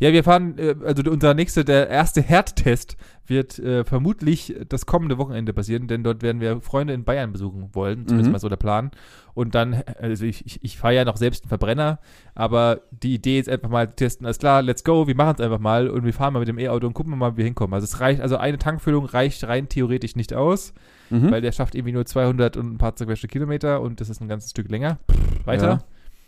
[0.00, 5.18] Ja, wir fahren, äh, also unser nächster, der erste Herdtest wird äh, vermutlich das kommende
[5.18, 8.32] Wochenende passieren, denn dort werden wir Freunde in Bayern besuchen wollen, zumindest Mhm.
[8.32, 8.90] mal so der Plan.
[9.34, 11.98] Und dann, also ich, ich, ich fahre ja noch selbst einen Verbrenner,
[12.34, 15.44] aber die Idee ist einfach mal zu testen, alles klar, let's go, wir machen es
[15.44, 17.74] einfach mal und wir fahren mal mit dem E-Auto und gucken mal, wie wir hinkommen.
[17.74, 20.72] Also es reicht, also eine Tankfüllung reicht rein theoretisch nicht aus,
[21.10, 21.30] Mhm.
[21.30, 24.28] weil der schafft irgendwie nur 200 und ein paar zerquetschte Kilometer und das ist ein
[24.28, 24.98] ganzes Stück länger.
[25.44, 25.68] Weiter.
[25.68, 25.78] Ja.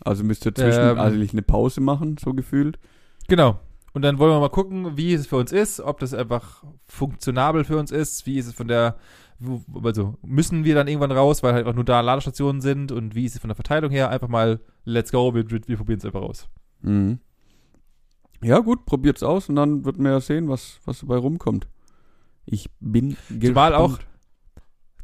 [0.03, 2.79] Also müsst ihr zwischen Ähm, eigentlich eine Pause machen, so gefühlt.
[3.31, 3.61] Genau.
[3.93, 7.63] Und dann wollen wir mal gucken, wie es für uns ist, ob das einfach funktionabel
[7.65, 8.97] für uns ist, wie ist es von der,
[9.85, 13.25] also müssen wir dann irgendwann raus, weil halt einfach nur da Ladestationen sind und wie
[13.25, 16.23] ist es von der Verteilung her, einfach mal let's go, wir, wir probieren es einfach
[16.23, 16.49] aus.
[16.83, 17.21] Mhm.
[18.43, 21.69] Ja, gut, probiert's aus und dann wird man ja sehen, was, was dabei rumkommt.
[22.47, 24.09] Ich bin Zumal auch, gespannt.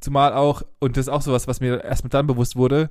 [0.00, 2.90] zumal auch, und das ist auch sowas, was mir erst mit dann bewusst wurde,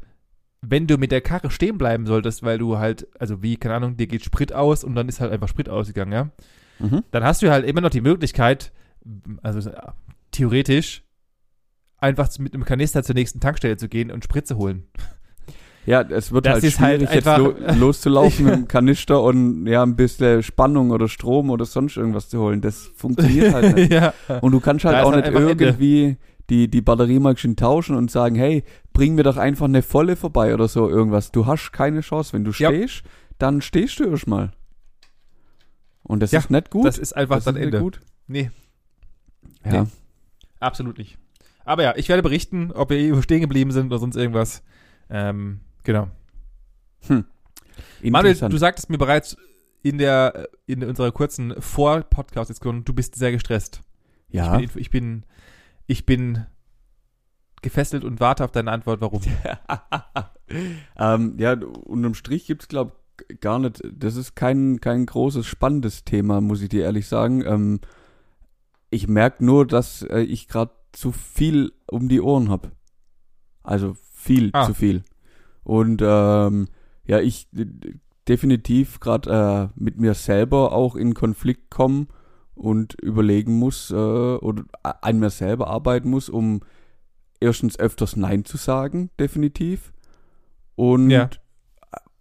[0.70, 3.98] wenn du mit der Karre stehen bleiben solltest, weil du halt, also wie, keine Ahnung,
[3.98, 6.30] dir geht Sprit aus und dann ist halt einfach Sprit ausgegangen, ja,
[6.80, 7.04] Mhm.
[7.12, 8.72] dann hast du halt immer noch die Möglichkeit,
[9.42, 9.74] also äh,
[10.32, 11.04] theoretisch,
[11.98, 14.84] einfach mit einem Kanister zur nächsten Tankstelle zu gehen und Sprit zu holen.
[15.86, 19.68] Ja, es wird Das halt halt schwierig, einfach- jetzt lo loszulaufen mit dem Kanister und
[19.68, 22.60] ja, ein bisschen Spannung oder Strom oder sonst irgendwas zu holen.
[22.60, 23.92] Das funktioniert halt nicht.
[23.92, 24.14] ja.
[24.42, 26.18] Und du kannst halt Da auch halt nicht einfach Ende.
[26.50, 30.16] Die, die Batterie mal schön tauschen und sagen, hey, bring mir doch einfach eine volle
[30.16, 31.32] vorbei oder so irgendwas.
[31.32, 32.34] Du hast keine Chance.
[32.34, 32.70] Wenn du Ja.
[32.70, 33.04] stehst,
[33.40, 34.52] dann stehst du erstmal.
[36.04, 36.86] Und das Ja, ist nicht gut.
[36.86, 37.80] Das ist einfach Das dann ist nicht Ende.
[37.80, 38.00] gut.
[38.28, 38.52] Nee,
[39.64, 39.84] Ja.
[39.84, 39.90] Nee.
[40.60, 41.18] absolut nicht.
[41.64, 44.62] Aber ja, ich werde berichten, ob wir stehen geblieben sind oder sonst irgendwas.
[45.10, 46.10] Ähm, genau.
[47.08, 47.26] Hm.
[48.04, 49.36] Manuel, du sagtest mir bereits
[49.82, 53.82] in der in unserer kurzen Vor-Podcast-Diskussion, du bist sehr gestresst.
[54.30, 54.60] ja.
[54.60, 55.24] Ich bin, ich bin
[55.88, 56.46] ich bin
[57.62, 59.22] gefesselt und warte auf deine Antwort, warum.
[60.98, 62.94] ähm, ja, unterm Strich gibt's glaube
[63.40, 67.44] gar nicht, das ist kein, kein großes, spannendes Thema, muss ich dir ehrlich sagen.
[67.46, 67.80] Ähm,
[68.90, 72.72] ich merke nur, dass äh, ich gerade zu viel um die Ohren habe.
[73.64, 74.66] Also viel Ah.
[74.66, 75.04] zu viel.
[75.64, 76.68] Und ähm,
[77.06, 77.48] ja, ich
[78.28, 82.08] definitiv gerade äh, mit mir selber auch in Konflikt kommen
[82.56, 86.62] und überlegen muss äh, oder an mir selber arbeiten muss, um
[87.40, 89.94] erstens öfters Nein zu sagen, definitiv.
[90.76, 91.30] Und Ja.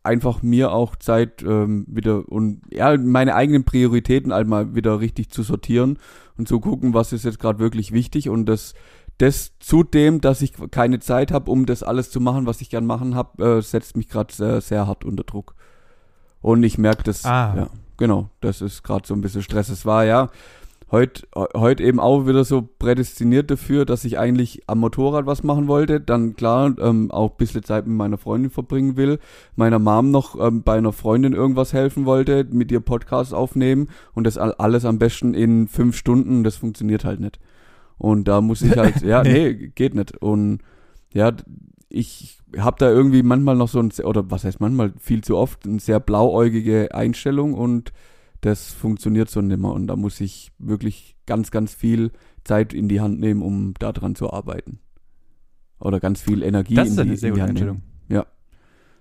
[0.03, 5.42] einfach mir auch Zeit ähm, wieder und ja, meine eigenen Prioritäten einmal wieder richtig zu
[5.42, 5.99] sortieren
[6.37, 8.75] und zu gucken, was ist jetzt gerade wirklich wichtig und das
[9.18, 12.85] das zudem, dass ich keine Zeit habe, um das alles zu machen, was ich gern
[12.85, 15.55] machen habe, äh, setzt mich gerade sehr, sehr hart unter Druck.
[16.40, 17.55] Und ich merke das, Ah.
[17.57, 19.69] ja, genau, das ist gerade so ein bisschen Stress.
[19.69, 20.31] Es war ja
[20.91, 21.27] heute
[21.57, 26.01] heut eben auch wieder so prädestiniert dafür, dass ich eigentlich am Motorrad was machen wollte,
[26.01, 29.19] dann klar ähm, auch ein bisschen Zeit mit meiner Freundin verbringen will,
[29.57, 34.25] meiner Mom noch ähm, bei einer Freundin irgendwas helfen wollte, mit ihr Podcast aufnehmen und
[34.25, 37.41] das all- alles am besten in fünf Stunden, das funktioniert halt nicht.
[37.99, 40.17] Und da muss ich halt, ja, nee, geht nicht.
[40.19, 40.61] Und
[41.13, 41.33] ja,
[41.97, 45.65] ich habe da irgendwie manchmal noch so ein, oder was heißt manchmal, viel zu oft,
[45.67, 47.93] eine sehr blauäugige Einstellung und
[48.41, 49.73] das funktioniert so nimmer.
[49.73, 52.11] Und da muss ich wirklich ganz, ganz viel
[52.45, 54.81] Zeit in die Hand nehmen, um daran zu arbeiten.
[55.79, 57.83] Oder ganz viel Energie Das in ist die, eine sehr in die gute Hand Einstellung.
[58.09, 58.09] nehmen.
[58.09, 58.27] Ja.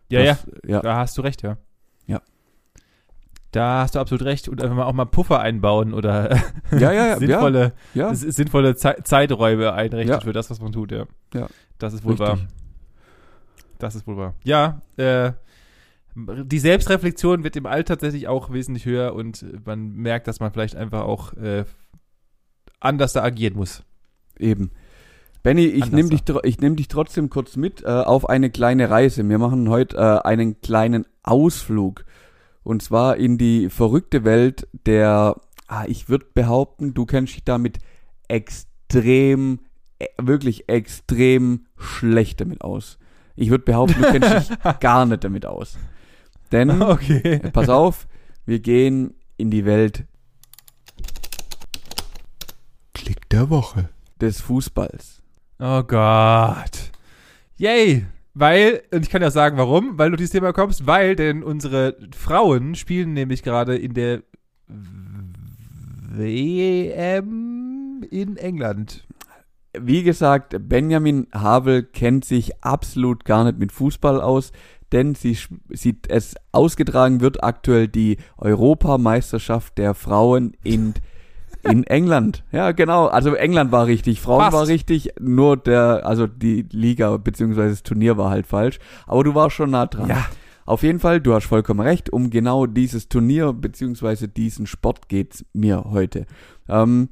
[0.10, 0.82] Ja, ja, das, ja.
[0.82, 1.58] da hast du recht, ja.
[2.08, 2.22] Ja.
[3.52, 4.48] Da hast du absolut recht.
[4.50, 6.30] Und einfach mal auch mal Puffer einbauen oder
[6.72, 8.14] Ja, ja, ja, sinnvolle, ja.
[8.16, 10.20] sinnvolle Zei Zeiträume einrichtet Ja.
[10.22, 11.06] für das, was man tut, ja.
[11.34, 11.48] Ja.
[11.80, 12.28] Das ist wohl Richtig.
[12.28, 12.38] wahr.
[13.84, 14.34] Das ist wohl wahr.
[14.46, 15.34] Ja, äh,
[16.16, 20.76] die Selbstreflexion wird im Alter tatsächlich auch wesentlich höher und man merkt, dass man vielleicht
[20.78, 21.66] einfach auch äh,
[22.80, 23.84] anders da agieren muss.
[24.40, 24.72] Eben.
[25.42, 29.28] Benny, ich nehme dich, ich nehm dich trotzdem kurz mit äh, auf eine kleine Reise.
[29.28, 32.06] Wir machen heute äh, einen kleinen Ausflug.
[32.64, 35.36] Und zwar in die verrückte Welt der,
[35.68, 37.80] ah, ich würde behaupten, du kennst dich damit
[38.30, 39.60] extrem,
[40.00, 42.98] äh, wirklich extrem schlecht damit aus.
[43.36, 45.78] Ich würde behaupten, du kennst dich gar nicht damit aus.
[46.52, 47.40] Denn, Okay.
[47.52, 48.08] pass auf,
[48.46, 50.06] wir gehen in die Welt
[52.94, 53.90] Klick der Woche.
[54.22, 55.22] des Fußballs.
[55.60, 56.92] Oh Gott.
[57.58, 58.06] Yay.
[58.36, 61.98] Weil, und ich kann ja sagen, warum, weil du dieses Thema kommst, weil denn unsere
[62.16, 64.22] Frauen spielen nämlich gerade in der
[66.74, 69.06] WM in England.
[69.80, 74.52] Wie gesagt, Benjamin Havel kennt sich absolut gar nicht mit Fußball aus,
[74.92, 75.38] denn sie
[75.70, 80.94] sieht es ausgetragen wird aktuell die Europameisterschaft der Frauen in
[81.64, 82.44] in England.
[82.52, 83.08] Ja, genau.
[83.08, 84.54] Also England war richtig, Frauen Fast.
[84.54, 88.80] war richtig, nur der, also die Liga beziehungsweise das Turnier war halt falsch.
[89.08, 90.10] Aber du warst schon nah dran.
[90.10, 90.26] Ja.
[90.66, 92.12] Auf jeden Fall, du hast vollkommen recht.
[92.12, 96.26] Um genau dieses Turnier beziehungsweise diesen Sport geht's mir heute.
[96.70, 97.10] Ähm,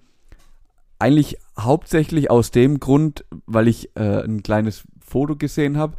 [1.00, 5.95] eigentlich hauptsächlich aus dem Grund, weil ich äh, ein kleines Foto gesehen habe.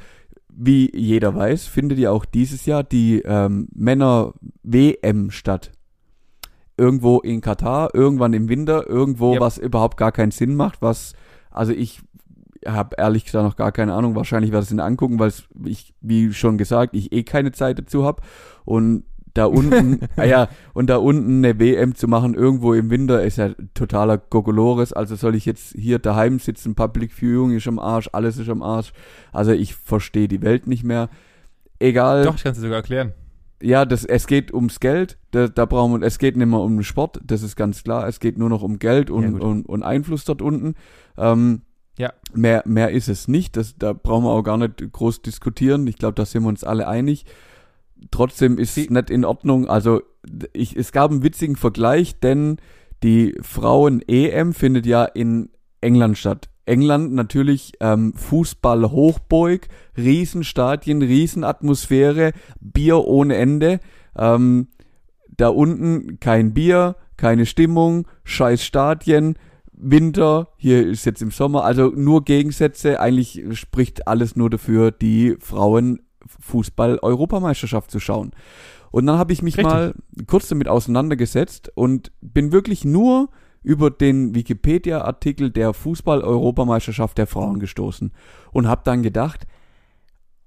[0.55, 5.73] Wie jeder weiß, findet ja auch dieses Jahr die ähm, Männer-WM statt.
[6.77, 9.41] Irgendwo in Katar, irgendwann im Winter, irgendwo, Yep.
[9.41, 11.15] was überhaupt gar keinen Sinn macht, was,
[11.51, 12.03] also ich
[12.67, 15.33] habe ehrlich gesagt noch gar keine Ahnung, wahrscheinlich werde ich es nicht angucken, weil
[15.65, 18.23] ich, wie schon gesagt, ich eh keine Zeit dazu habe
[18.65, 23.23] und da unten, ah ja, und da unten eine WM zu machen, irgendwo im Winter,
[23.23, 24.93] ist ja totaler Gogolores.
[24.93, 28.63] Also soll ich jetzt hier daheim sitzen, Public Viewing ist am Arsch, alles ist am
[28.63, 28.93] Arsch.
[29.33, 31.09] Also ich verstehe die Welt nicht mehr.
[31.79, 32.25] Egal.
[32.25, 33.13] Doch, ich kann es dir sogar erklären.
[33.63, 35.19] Ja, das, es geht ums Geld.
[35.31, 38.09] Da, da brauchen wir, es geht nicht mehr um den Sport, das ist ganz klar.
[38.09, 39.43] Es geht nur noch um Geld Ja, und, gut.
[39.43, 40.75] und, und Einfluss dort unten.
[41.17, 41.63] Ähm,
[41.97, 42.13] Ja.
[42.35, 43.57] Mehr, mehr ist es nicht.
[43.57, 45.87] Das, da brauchen wir auch gar nicht groß diskutieren.
[45.87, 47.25] Ich glaube, da sind wir uns alle einig.
[48.11, 49.69] Trotzdem ist es Sie- nicht in Ordnung.
[49.69, 50.03] Also
[50.53, 52.57] ich, es gab einen witzigen Vergleich, denn
[53.03, 56.49] die Frauen-EM findet ja in England statt.
[56.65, 63.81] England natürlich ähm, Fußball-Hochburg, Riesenstadien, Riesenatmosphäre, Bier ohne Ende.
[64.17, 64.69] Ähm,
[65.29, 69.37] da unten kein Bier, keine Stimmung, scheiß Stadien,
[69.73, 73.01] Winter, hier ist jetzt im Sommer, also nur Gegensätze.
[73.01, 75.37] Eigentlich spricht alles nur dafür, die
[76.27, 78.33] Frauen-Fußball-Europameisterschaft zu schauen.
[78.91, 79.73] Und dann habe ich mich Richtig.
[79.73, 79.95] mal
[80.27, 83.31] kurz damit auseinandergesetzt und bin wirklich nur
[83.63, 88.13] über den Wikipedia-Artikel der Fußball-Europameisterschaft der Frauen gestoßen
[88.51, 89.47] und habe dann gedacht,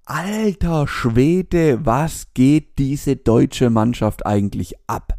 [0.06, 5.18] alter Schwede, was geht diese deutsche Mannschaft eigentlich ab?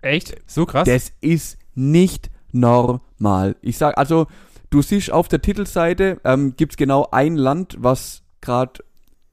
[0.00, 0.36] Echt?
[0.46, 0.86] So krass?
[0.86, 3.56] Das ist nicht normal.
[3.60, 4.26] Ich sag, also,
[4.70, 8.80] du siehst auf der Titelseite, ähm, gibt's genau ein Land, was gerade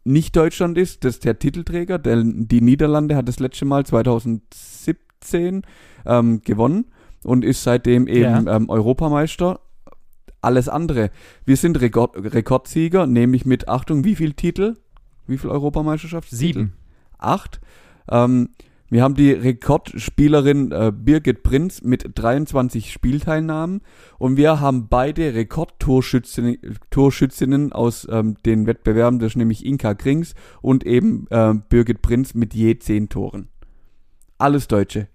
[0.04, 1.98] nicht Deutschland ist, das ist der Titelträger.
[1.98, 5.62] Der, die Niederlande hat das letzte Mal 2017
[6.06, 6.86] ähm, gewonnen
[7.24, 8.56] und ist seitdem eben Ja.
[8.56, 9.60] ähm, Europameister.
[10.42, 11.10] Alles andere.
[11.46, 14.76] Wir sind Rekord, Rekordsieger, nämlich mit, Achtung, wie viel Titel?
[15.26, 16.38] Wie viel Europameisterschaftstitel?
[16.60, 16.74] Sieben.
[17.18, 17.62] acht.
[18.10, 18.50] Ähm,
[18.94, 23.82] wir haben die Rekordspielerin äh, Birgit Prinz mit 23 Spielteilnahmen
[24.20, 26.58] und wir haben beide Rekordtorschützinnen
[26.92, 32.36] Torschützinnen aus ähm, den Wettbewerben, das ist nämlich Inka Krings und eben äh, Birgit Prinz
[32.36, 33.50] mit je 10 Toren.
[34.38, 35.08] Alles Deutsche.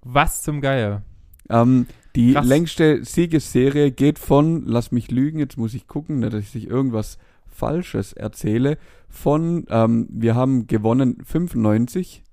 [0.00, 1.02] Was zum Geier?
[1.50, 2.46] Ähm, die Krass.
[2.46, 8.14] längste Siegesserie geht von, lass mich lügen, jetzt muss ich gucken, dass ich irgendwas Falsches
[8.14, 8.78] erzähle,
[9.10, 12.24] von, ähm, wir haben gewonnen 95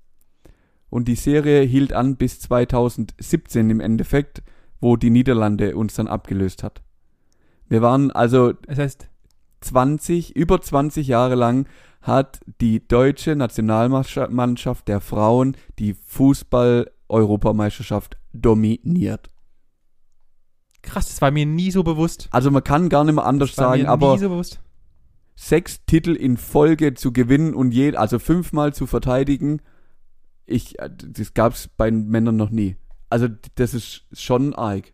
[0.92, 4.42] und die Serie hielt an bis 2017 im Endeffekt,
[4.78, 6.82] wo die Niederlande uns dann abgelöst hat.
[7.66, 9.08] Wir waren also Das heißt,
[9.62, 11.66] 20, über 20 Jahre lang
[12.02, 19.30] hat die deutsche Nationalmannschaft der Frauen die Fußball-Europameisterschaft dominiert.
[20.82, 22.28] krass, das war mir nie so bewusst.
[22.32, 24.60] Also man kann gar nicht mehr anders Das war sagen, mir aber so bewusst.
[25.36, 29.62] sechs Titel in Folge zu gewinnen und je, also fünfmal zu verteidigen,
[30.52, 32.76] ich, äh, das gab's bei den Männern noch nie.
[33.10, 34.92] Also das ist schon arg.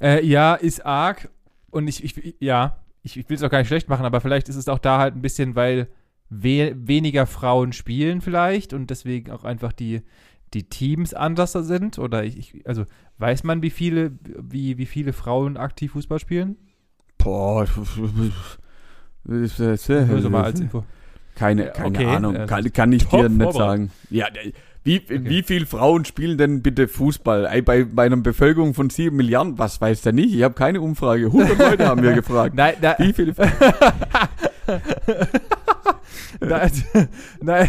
[0.00, 1.30] Äh, ja, ist arg.
[1.70, 4.48] Und ich, ich ja, ich, ich will es auch gar nicht schlecht machen, aber vielleicht
[4.48, 5.88] ist es auch da halt ein bisschen, weil
[6.28, 10.02] we weniger Frauen spielen vielleicht und deswegen auch einfach die,
[10.54, 11.98] die Teams anders sind.
[11.98, 12.84] Oder ich, ich, also
[13.18, 16.56] weiß man, wie viele, wie, wie viele Frauen aktiv Fußball spielen?
[17.18, 17.66] Boah.
[19.24, 20.84] Nur so mal als Info.
[21.36, 23.92] Keine, Ja, keine okay, Ahnung, also kann, kann ich top dir nicht sagen.
[24.10, 24.52] Ja, äh,
[24.86, 27.62] wie, wie viel Frauen spielen denn bitte Fußball?
[27.62, 30.32] Bei, bei einer Bevölkerung von sieben Milliarden, was weiß der nicht?
[30.32, 31.26] Ich habe keine Umfrage.
[31.26, 32.54] 100 Leute haben wir gefragt.
[32.54, 33.34] Nein, nein, Wie viele
[36.40, 36.70] nein,
[37.40, 37.68] nein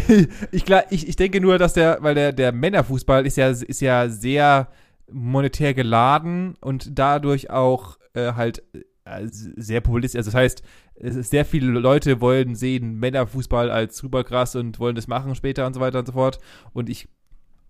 [0.52, 4.08] ich, ich, ich denke nur, dass der, weil der, der Männerfußball ist ja, ist ja
[4.08, 4.68] sehr
[5.10, 8.62] monetär geladen und dadurch auch äh, halt
[9.04, 10.18] äh, sehr populistisch.
[10.18, 10.62] Also das heißt,
[11.00, 15.34] es ist sehr viele Leute wollen sehen Männerfußball als super krass und wollen das machen
[15.34, 16.38] später und so weiter und so fort.
[16.72, 17.08] Und ich,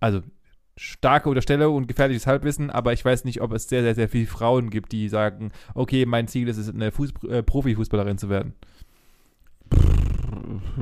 [0.01, 0.23] also
[0.77, 4.27] starke Unterstellung und gefährliches Halbwissen, aber ich weiß nicht, ob es sehr, sehr, sehr viele
[4.27, 8.55] Frauen gibt, die sagen, okay, mein Ziel ist es, eine Fuß äh, Profifußballerin zu werden.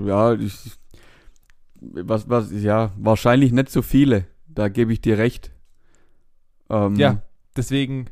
[0.04, 0.54] Ja, ich,
[1.80, 4.26] was, was, ja, wahrscheinlich nicht so viele.
[4.46, 5.50] Da gebe ich dir recht.
[6.70, 7.22] Ähm, Ja,
[7.56, 8.06] deswegen,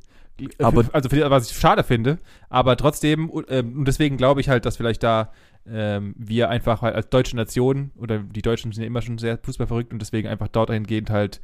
[0.59, 2.18] Aber- also für was ich schade finde,
[2.49, 5.33] aber trotzdem, ähm, und deswegen glaube ich halt, dass vielleicht da
[5.66, 9.38] ähm, wir einfach halt als deutsche Nation oder die Deutschen sind ja immer schon sehr
[9.38, 11.40] fußballverrückt und deswegen einfach dort dahingehend halt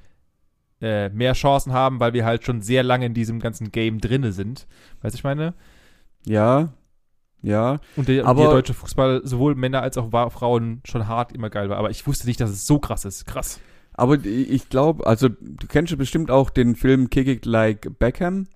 [0.83, 4.33] äh, mehr Chancen haben, weil wir halt schon sehr lange in diesem ganzen Game drinne
[4.33, 4.67] sind.
[5.03, 5.55] Weißt du, ich meine?
[6.27, 6.75] Ja,
[7.43, 7.79] ja.
[7.97, 11.71] Und der, Aber- der deutsche Fußball, sowohl Männer als auch Frauen, schon hart immer geil
[11.71, 11.79] war.
[11.79, 13.27] Aber ich wusste nicht, dass es so krass ist.
[13.27, 13.61] Krass.
[13.95, 18.47] Aber ich glaube, also du kennst bestimmt auch den Film Kick It Like Beckham.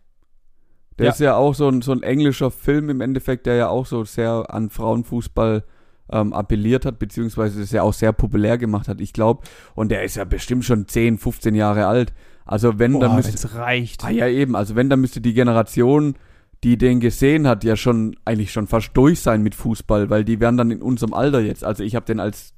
[0.99, 1.13] Der Ja.
[1.13, 4.05] ist ja auch so ein, so ein englischer Film im Endeffekt, der ja auch so
[4.05, 5.65] sehr an Frauenfußball
[6.13, 9.43] ähm, appelliert hat, beziehungsweise das ja auch sehr populär gemacht hat, ich glaube.
[9.75, 12.13] Und der ist ja bestimmt schon 10, 15 Jahre alt.
[12.45, 14.05] Also wenn, dann Boah, müsste, wenn's reicht.
[14.05, 14.55] Ah ja, eben.
[14.55, 16.15] Also wenn, dann müsste die Generation,
[16.63, 20.41] die den gesehen hat, ja schon eigentlich schon fast durch sein mit Fußball, weil die
[20.41, 21.65] wären dann in unserem Alter jetzt.
[21.65, 22.53] Also ich habe den als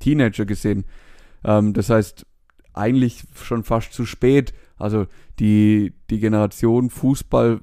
[0.00, 0.84] Teenager gesehen.
[1.44, 2.24] Ähm, das heißt,
[2.74, 4.52] eigentlich schon fast zu spät.
[4.78, 5.06] Also
[5.38, 7.60] die, die Generation Fußball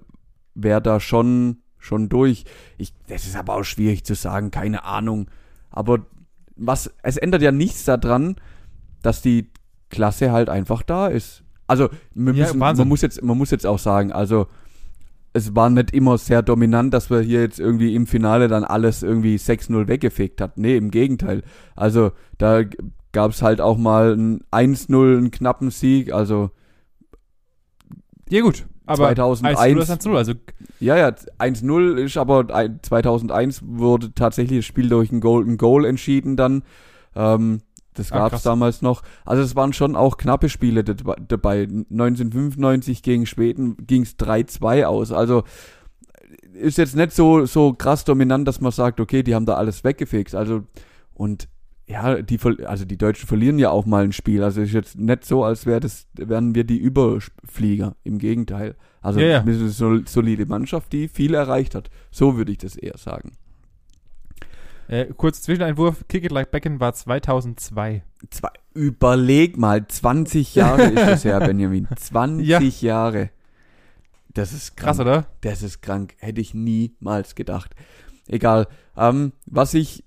[0.53, 2.45] wäre da schon, schon durch.
[2.77, 5.27] Ich, das ist aber auch schwierig zu sagen, keine Ahnung.
[5.69, 6.05] Aber
[6.55, 8.35] was, es ändert ja nichts daran,
[9.01, 9.49] dass die
[9.89, 11.43] Klasse halt einfach da ist.
[11.67, 12.83] Also, Ja, müssen, Wahnsinn.
[12.83, 14.47] man muss jetzt, man muss jetzt auch sagen, also,
[15.33, 19.03] es war nicht immer sehr dominant, dass wir hier jetzt irgendwie im Finale dann alles
[19.03, 20.57] irgendwie 6-0 weggefegt hat.
[20.57, 21.43] Nee, im Gegenteil.
[21.75, 22.63] Also, da
[23.11, 26.13] gab es halt auch mal ein 1-0, einen knappen Sieg.
[26.13, 26.51] Also,
[28.29, 28.65] Ja, gut.
[28.87, 30.15] Aber 2001 1-0 ist 1-0.
[30.17, 30.33] Also,
[30.79, 35.85] ja, ja, 1-0 ist aber ein- 2001 wurde tatsächlich das Spiel durch ein Golden Goal
[35.85, 36.63] entschieden dann.
[37.15, 37.61] Ähm,
[37.93, 38.43] das Ah, gab's krass.
[38.43, 39.03] damals noch.
[39.25, 41.67] Also es waren schon auch knappe Spiele dab- dabei.
[41.89, 45.11] 1995 gegen Schweden ging's 3-2 aus.
[45.11, 45.43] Also
[46.53, 49.83] ist jetzt nicht so, so krass dominant, dass man sagt, okay, die haben da alles
[49.83, 50.35] weggefegt.
[50.35, 50.63] Also
[51.13, 51.47] und
[51.87, 54.43] ja, die, also die Deutschen verlieren ja auch mal ein Spiel.
[54.43, 57.95] Also ist jetzt nicht so, als wär das, wären wir die Überflieger.
[58.03, 58.75] Im Gegenteil.
[59.01, 59.41] Also Ja, ja.
[59.41, 61.89] eine sol- solide Mannschaft, die viel erreicht hat.
[62.11, 63.33] So würde ich das eher sagen.
[64.87, 68.03] Äh, kurz Zwischeneinwurf, Kick It Like Beckham war 2002.
[68.29, 71.87] Zwei, überleg mal, 20 Jahre ist das her, Benjamin.
[71.95, 72.59] 20 Ja.
[72.87, 73.29] Jahre.
[74.33, 75.07] Das ist Krass, krank.
[75.09, 75.27] oder?
[75.41, 76.15] Das ist krank.
[76.19, 77.73] Hätte ich niemals gedacht.
[78.27, 78.67] Egal.
[78.97, 80.03] Ähm, was ich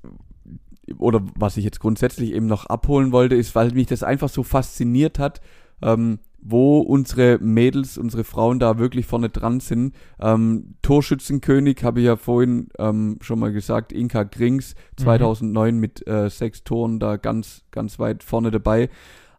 [0.99, 4.43] oder was ich jetzt grundsätzlich eben noch abholen wollte, ist, weil mich das einfach so
[4.43, 5.41] fasziniert hat,
[5.83, 9.95] ähm, wo unsere Mädels, unsere Frauen da wirklich vorne dran sind.
[10.21, 16.31] Ähm, Torschützenkönig habe ich ja vorhin ähm, schon mal gesagt, Inka Grings 2009 mit äh,
[16.31, 18.89] sechs Toren da ganz, ganz weit vorne dabei.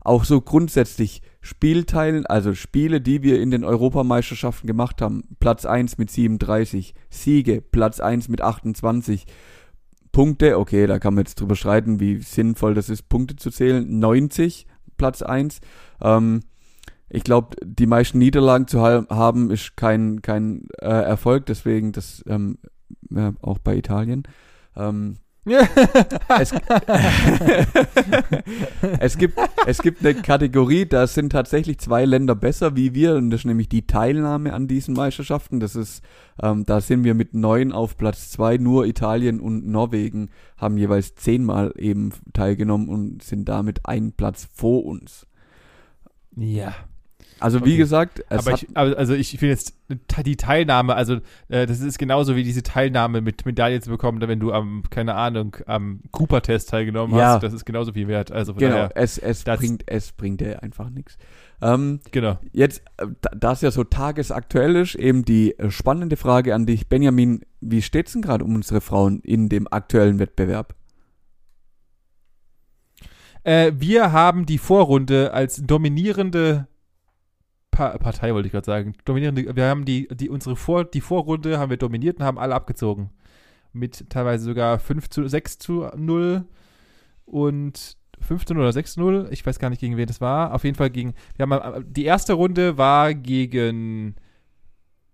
[0.02, 5.24] Auch so grundsätzlich Spielteilen, also Spiele, die wir in den Europameisterschaften gemacht haben.
[5.40, 9.26] Platz 1 mit 37, Siege, Platz 1 mit 28.
[10.20, 14.00] Punkte, okay, da kann man jetzt drüber streiten, wie sinnvoll das ist, Punkte zu zählen.
[14.00, 15.62] 90, Platz 1.
[16.02, 16.42] Ähm,
[17.08, 22.22] ich glaube, die meisten Niederlagen zu ha- haben, ist kein, kein äh, Erfolg, deswegen das
[22.28, 22.58] ähm,
[23.10, 24.24] ja, auch bei Italien.
[24.76, 25.20] Ähm,
[26.40, 26.52] es,
[29.00, 33.30] es, gibt, es gibt eine Kategorie, da sind tatsächlich zwei Länder besser wie wir, und
[33.30, 35.60] das ist nämlich die Teilnahme an diesen Meisterschaften.
[35.60, 36.04] Das ist,
[36.42, 38.58] ähm, da sind wir mit neun auf Platz zwei.
[38.58, 44.86] Nur Italien und Norwegen haben jeweils zehnmal eben teilgenommen und sind damit einen Platz vor
[44.86, 45.26] uns.
[46.36, 46.74] Ja.
[47.42, 47.78] Also wie Okay.
[47.78, 49.74] gesagt, es Aber ich, also ich finde jetzt
[50.26, 51.16] die Teilnahme, also
[51.48, 55.16] äh, das ist genauso wie diese Teilnahme mit Medaille zu bekommen, wenn du am, keine
[55.16, 57.34] Ahnung, am Cooper-Test teilgenommen Ja.
[57.36, 57.44] hast.
[57.44, 58.32] Das ist genauso viel wert.
[58.32, 61.18] Also genau, daher, es, es das- bringt, es bringt dir einfach nichts.
[61.62, 62.40] Ähm, genau.
[62.54, 66.66] Jetzt, äh, da- da es ja so tagesaktuell ist, eben die äh, spannende Frage an
[66.66, 70.74] dich, Benjamin, wie steht's denn gerade um unsere Frauen in dem aktuellen Wettbewerb?
[73.44, 76.68] Äh, wir haben die Vorrunde als dominierende
[77.80, 78.94] pa Partei, wollte ich gerade sagen.
[79.06, 82.54] Dominierende, wir haben die, die, unsere Vor die Vorrunde haben wir dominiert und haben alle
[82.54, 83.10] abgezogen.
[83.72, 86.46] Mit teilweise sogar 5 zu 6 zu 0
[87.26, 89.28] und 15 oder 6 zu 0.
[89.32, 90.54] Ich weiß gar nicht, gegen wen das war.
[90.54, 91.14] Auf jeden Fall gegen.
[91.38, 94.16] Wir haben, die erste Runde war gegen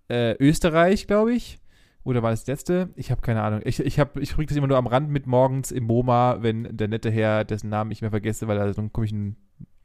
[0.10, 1.60] äh, Österreich, glaube ich.
[2.04, 2.90] Oder war das letzte?
[2.96, 3.62] Ich habe keine Ahnung.
[3.64, 6.88] Ich, ich, ich kriege das immer nur am Rand mit morgens im MoMA, wenn der
[6.88, 9.36] nette Herr, dessen Namen ich mehr vergesse, weil er so einen komischen,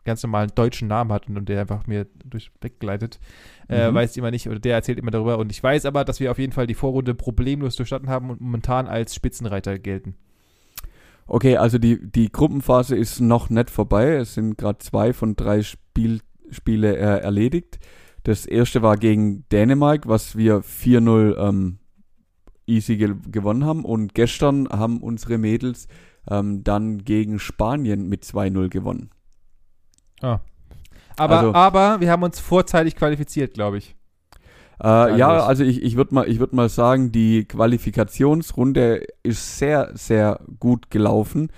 [0.05, 3.21] ganz normalen deutschen Namen hat und, der einfach mir durch weggleitet,
[3.69, 3.95] äh, Mhm.
[3.95, 5.39] weiß immer nicht, oder der erzählt immer darüber.
[5.39, 8.41] Und ich weiß aber, dass wir auf jeden Fall die Vorrunde problemlos durchstanden haben und
[8.41, 10.15] momentan als Spitzenreiter gelten.
[11.27, 14.15] Okay, also die, die Gruppenphase ist noch nicht vorbei.
[14.15, 17.79] Es sind gerade zwei von drei Spiel, Spiele äh, erledigt.
[18.25, 21.79] Das erste war gegen Dänemark, was wir 4-0 ähm,
[22.67, 23.85] easy ge gewonnen haben.
[23.85, 25.87] Und gestern haben unsere Mädels
[26.29, 29.11] ähm, dann gegen Spanien mit 2-0 gewonnen.
[31.17, 33.95] Aber, Also- aber wir haben uns vorzeitig qualifiziert, glaube ich.
[34.83, 39.91] Äh, ja, also ich, ich würde mal, ich würd mal sagen, die Qualifikationsrunde ist sehr,
[39.95, 41.51] sehr gut gelaufen.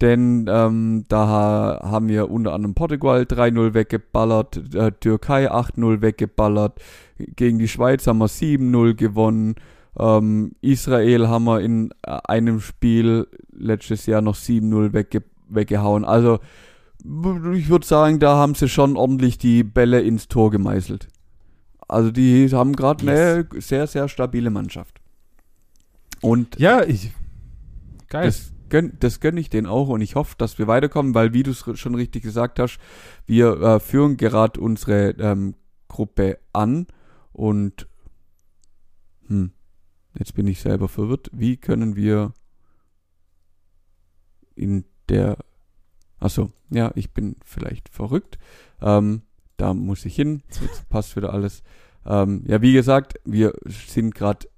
[0.00, 6.80] Denn ähm, da ha- haben wir unter anderem Portugal 3-0 weggeballert, äh, Türkei 8-0 weggeballert,
[7.18, 9.56] gegen die Schweiz haben wir 7-0 gewonnen,
[9.98, 16.04] ähm, Israel haben wir in äh, einem Spiel letztes Jahr noch 7-0 wegge weggehauen.
[16.06, 16.38] Also
[17.04, 21.08] ich würde sagen, da haben sie schon ordentlich die Bälle ins Tor gemeißelt.
[21.88, 25.00] Also die haben gerade eine sehr, sehr stabile Mannschaft.
[26.20, 27.12] Und Ja, ich.
[28.08, 28.26] Geil.
[28.26, 31.50] das gönn, gönne ich denen auch und ich hoffe, dass wir weiterkommen, weil wie du
[31.50, 32.78] es schon richtig gesagt hast,
[33.26, 35.54] wir äh, führen gerade unsere ähm,
[35.88, 36.86] Gruppe an
[37.32, 37.88] und
[39.26, 39.52] hm,
[40.18, 41.30] jetzt bin ich selber verwirrt.
[41.32, 42.32] Wie können wir
[44.54, 45.38] in der
[46.20, 48.38] Achso, ja, ich bin vielleicht verrückt.
[48.80, 49.22] Ähm,
[49.56, 50.42] da muss ich hin.
[50.60, 51.62] Jetzt passt wieder alles.
[52.06, 54.48] Ähm, ja, wie gesagt, wir sind gerade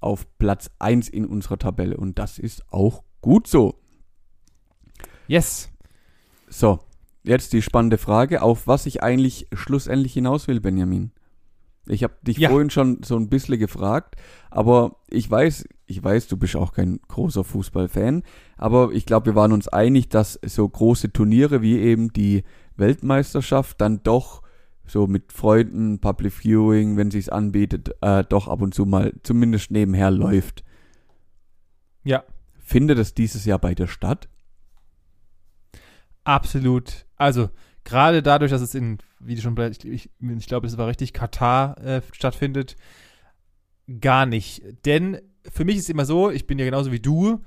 [0.00, 3.74] auf Platz 1 in unserer Tabelle und das ist auch gut so.
[5.26, 5.70] yes.
[6.48, 6.78] So,
[7.24, 11.10] jetzt die spannende Frage, auf was ich eigentlich schlussendlich hinaus will, Benjamin.
[11.88, 12.50] Ich habe dich Ja.
[12.50, 14.16] vorhin schon so ein bisschen gefragt,
[14.50, 18.22] aber ich weiß, ich weiß, du bist auch kein großer Fußballfan,
[18.56, 22.42] aber ich glaube, wir waren uns einig, dass so große Turniere wie eben die
[22.76, 24.42] Weltmeisterschaft dann doch
[24.84, 29.70] so mit Freunden, Public Viewing, wenn sich's anbietet, äh, doch ab und zu mal zumindest
[29.70, 30.64] nebenher läuft.
[32.04, 32.22] Ja.
[32.58, 34.28] Findet es dieses Jahr bei dir statt?
[36.24, 37.06] Absolut.
[37.16, 37.50] Also,
[37.86, 41.14] gerade dadurch, dass es in, wie du schon, ich, ich, ich glaube, es war richtig,
[41.14, 42.76] Katar äh, stattfindet,
[44.00, 44.62] gar nicht.
[44.84, 45.18] Denn
[45.50, 47.42] für mich ist es immer so, ich bin ja genauso wie du,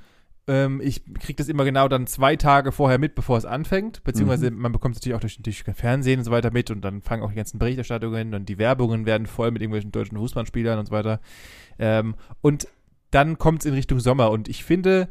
[0.47, 4.03] Ähm, ich kriege das immer genau dann zwei Tage vorher mit, bevor es anfängt.
[4.03, 7.03] Beziehungsweise man bekommt es natürlich auch durch, durch Fernsehen und so weiter mit und dann
[7.03, 10.87] fangen auch die ganzen Berichterstattungen und die Werbungen werden voll mit irgendwelchen deutschen Fußballspielern und
[10.87, 11.19] so weiter.
[11.77, 12.67] Ähm, und
[13.11, 15.09] dann kommt es in Richtung Sommer und ich finde,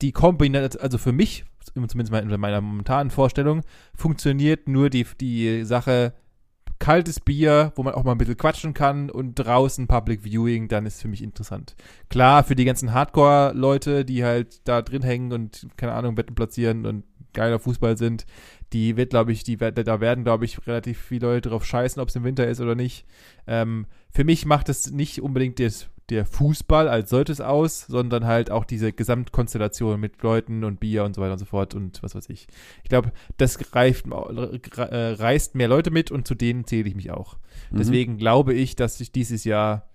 [0.00, 3.62] die Kombination, also für mich, zumindest in meiner momentanen Vorstellung,
[3.94, 6.14] funktioniert nur die, die Sache
[6.82, 10.84] kaltes Bier, wo man auch mal ein bisschen quatschen kann und draußen Public Viewing, dann
[10.84, 11.76] ist für mich interessant.
[12.08, 16.84] Klar, für die ganzen Hardcore-Leute, die halt da drin hängen und, keine Ahnung, Betten platzieren
[16.84, 17.04] und
[17.34, 18.26] geiler Fußball sind,
[18.72, 22.08] die wird, glaube ich, die, da werden, glaube ich, relativ viele Leute drauf scheißen, ob
[22.08, 23.06] es im Winter ist oder nicht.
[23.46, 28.50] Ähm, für mich macht es nicht unbedingt das der Fußball als solches aus, sondern halt
[28.50, 32.14] auch diese Gesamtkonstellation mit Leuten und Bier und so weiter und so fort und was
[32.14, 32.46] weiß ich.
[32.82, 37.10] Ich glaube, das reift, äh, reißt mehr Leute mit und zu denen zähle ich mich
[37.10, 37.36] auch.
[37.70, 37.78] Mhm.
[37.78, 39.88] Deswegen glaube ich, dass sich dieses Jahr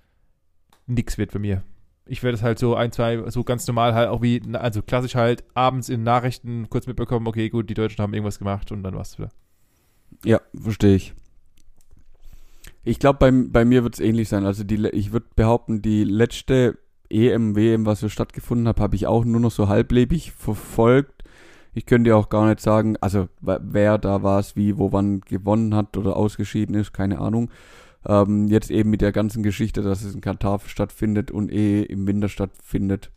[0.87, 1.63] nichts wird für mir.
[2.05, 5.15] Ich werde es halt so ein, zwei, so ganz normal halt auch wie, also klassisch
[5.15, 8.95] halt abends in Nachrichten kurz mitbekommen, okay, gut, die Deutschen haben irgendwas gemacht und dann
[8.95, 9.29] war's wieder.
[10.23, 11.13] Ja, verstehe ich.
[12.87, 14.45] Ich glaube, bei, bei mir wird es ähnlich sein.
[14.45, 16.77] Also die, ich würde behaupten, die letzte
[17.09, 21.25] EM, WM, was so stattgefunden hat, habe ich auch nur noch so halblebig verfolgt.
[21.73, 25.75] Ich könnte auch gar nicht sagen, also wer da war es, wie, wo, wann gewonnen
[25.75, 27.51] hat oder ausgeschieden ist, keine Ahnung.
[28.05, 32.07] Ähm, jetzt eben mit der ganzen Geschichte, dass es in Katar stattfindet und eh im
[32.07, 33.11] Winter stattfindet,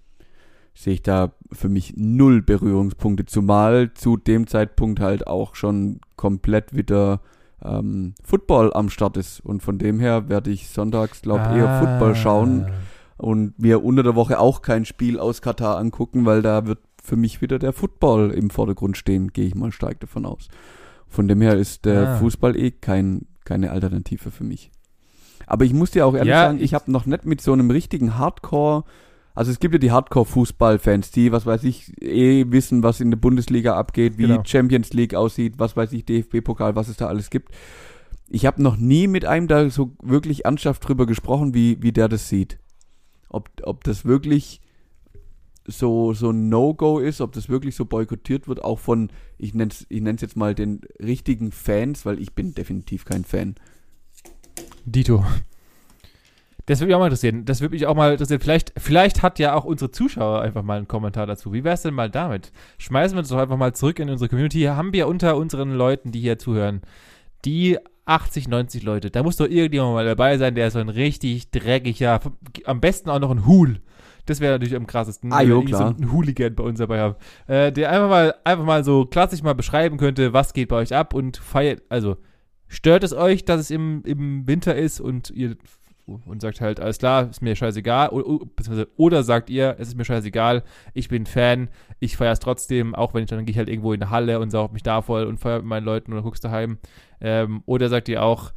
[0.74, 3.24] sehe ich da für mich null Berührungspunkte.
[3.24, 7.20] Zumal zu dem Zeitpunkt halt auch schon komplett wieder
[7.64, 9.40] ähm, Football am Start ist.
[9.40, 11.56] Und von dem her werde ich sonntags, glaube ich, ah.
[11.56, 12.66] eher Football schauen
[13.16, 17.16] und mir unter der Woche auch kein Spiel aus Katar angucken, weil da wird für
[17.16, 20.48] mich wieder der Football im Vordergrund stehen, gehe ich mal stark davon aus.
[21.08, 22.16] Von dem her ist der ah.
[22.18, 24.70] Fußball eh kein, keine Alternative für mich.
[25.46, 27.52] Aber ich muss dir auch ehrlich ja, sagen, ich, ich habe noch nicht mit so
[27.52, 28.84] einem richtigen Hardcore
[29.34, 33.18] also es gibt ja die Hardcore-Fußball-Fans, die, was weiß ich, eh wissen, was in der
[33.18, 34.42] Bundesliga abgeht, wie genau.
[34.44, 37.52] Champions League aussieht, was weiß ich, DFB-Pokal, was es da alles gibt.
[38.28, 42.08] Ich habe noch nie mit einem da so wirklich ernsthaft drüber gesprochen, wie, wie der
[42.08, 42.58] das sieht.
[43.28, 44.60] Ob, ob das wirklich
[45.66, 49.70] so, so ein No-Go ist, ob das wirklich so boykottiert wird, auch von, ich nenne
[49.70, 53.54] es ich nenn's jetzt mal den richtigen Fans, weil ich bin definitiv kein Fan.
[54.84, 55.24] Dito.
[56.70, 57.44] Das würde mich auch mal interessieren.
[57.44, 58.40] Das würde mich auch mal interessieren.
[58.40, 61.52] Vielleicht, vielleicht hat ja auch unsere Zuschauer einfach mal einen Kommentar dazu.
[61.52, 62.52] Wie wäre es denn mal damit?
[62.78, 64.58] Schmeißen wir uns doch einfach mal zurück in unsere Community.
[64.58, 66.82] Hier haben wir unter unseren Leuten, die hier zuhören,
[67.44, 69.10] die 80, 90 Leute.
[69.10, 72.20] Da muss doch irgendjemand mal dabei sein, der so ein richtig dreckiger,
[72.64, 73.80] am besten auch noch ein Hul.
[74.26, 75.88] Das wäre natürlich am krassesten, ah, jo, klar.
[75.88, 77.16] so einen Hooligan bei uns dabei haben.
[77.48, 80.94] Äh, der einfach mal, einfach mal so klassisch mal beschreiben könnte, was geht bei euch
[80.94, 82.16] ab und feiert, also
[82.68, 85.56] stört es euch, dass es im, im Winter ist und ihr
[86.06, 88.08] und sagt halt, alles klar, ist mir scheißegal.
[88.10, 90.62] Oder, oder sagt ihr, es ist mir scheißegal,
[90.94, 93.92] ich bin Fan, ich feiere es trotzdem, auch wenn ich dann gehe ich halt irgendwo
[93.92, 96.44] in eine Halle und saug mich da voll und feiere mit meinen Leuten und guckst
[96.44, 96.78] daheim.
[97.20, 98.52] Ähm, oder sagt ihr auch,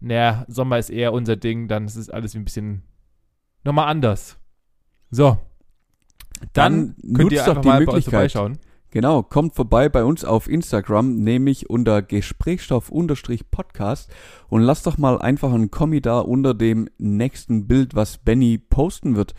[0.00, 2.82] naja, Sommer ist eher unser Ding, dann ist es alles ein bisschen
[3.64, 4.38] nochmal anders.
[5.10, 5.38] So.
[6.52, 8.58] Dann, dann könnt ihr einfach mal bei uns vorbeischauen.
[8.90, 14.10] Genau, kommt vorbei bei uns auf Instagram, nämlich unter Gesprächsstoff-Podcast
[14.48, 19.14] und lasst doch mal einfach einen Kommi da unter dem nächsten Bild, was Benny posten
[19.14, 19.34] wird.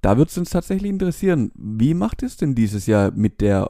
[0.00, 1.50] Da wird es uns tatsächlich interessieren.
[1.56, 3.68] Wie macht es denn dieses Jahr mit der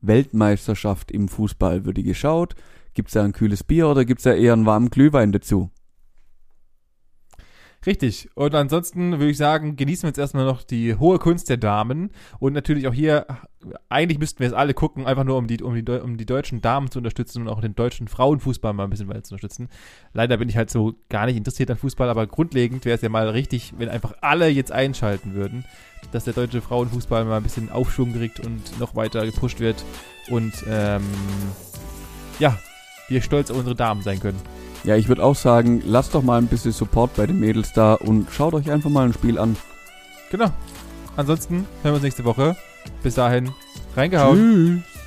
[0.00, 1.84] Weltmeisterschaft im Fußball?
[1.84, 2.56] Wird die geschaut?
[2.94, 5.70] Gibt es da ein kühles Bier oder gibt es da eher einen warmen Glühwein dazu?
[7.86, 8.28] Richtig.
[8.34, 12.10] Und ansonsten würde ich sagen, genießen wir jetzt erstmal noch die hohe Kunst der Damen.
[12.40, 13.26] Und natürlich auch hier,
[13.88, 16.60] eigentlich müssten wir es alle gucken, einfach nur um die, um die, um die deutschen
[16.60, 19.68] Damen zu unterstützen und auch den deutschen Frauenfußball mal ein bisschen weiter zu unterstützen.
[20.12, 23.08] Leider bin ich halt so gar nicht interessiert an Fußball, aber grundlegend wäre es ja
[23.08, 25.64] mal richtig, wenn einfach alle jetzt einschalten würden,
[26.10, 29.84] dass der deutsche Frauenfußball mal ein bisschen Aufschwung kriegt und noch weiter gepusht wird.
[30.30, 31.02] Und ähm,
[32.40, 32.58] ja,
[33.08, 34.38] wir stolz auf unsere Damen sein können.
[34.84, 37.94] Ja, ich würde auch sagen, lasst doch mal ein bisschen Support bei den Mädels da
[37.94, 39.56] und schaut euch einfach mal ein Spiel an.
[40.30, 40.50] Genau.
[41.16, 42.56] Ansonsten hören wir uns nächste Woche.
[43.02, 43.50] Bis dahin,
[43.96, 44.84] reingehauen.
[44.84, 44.97] Tschüss.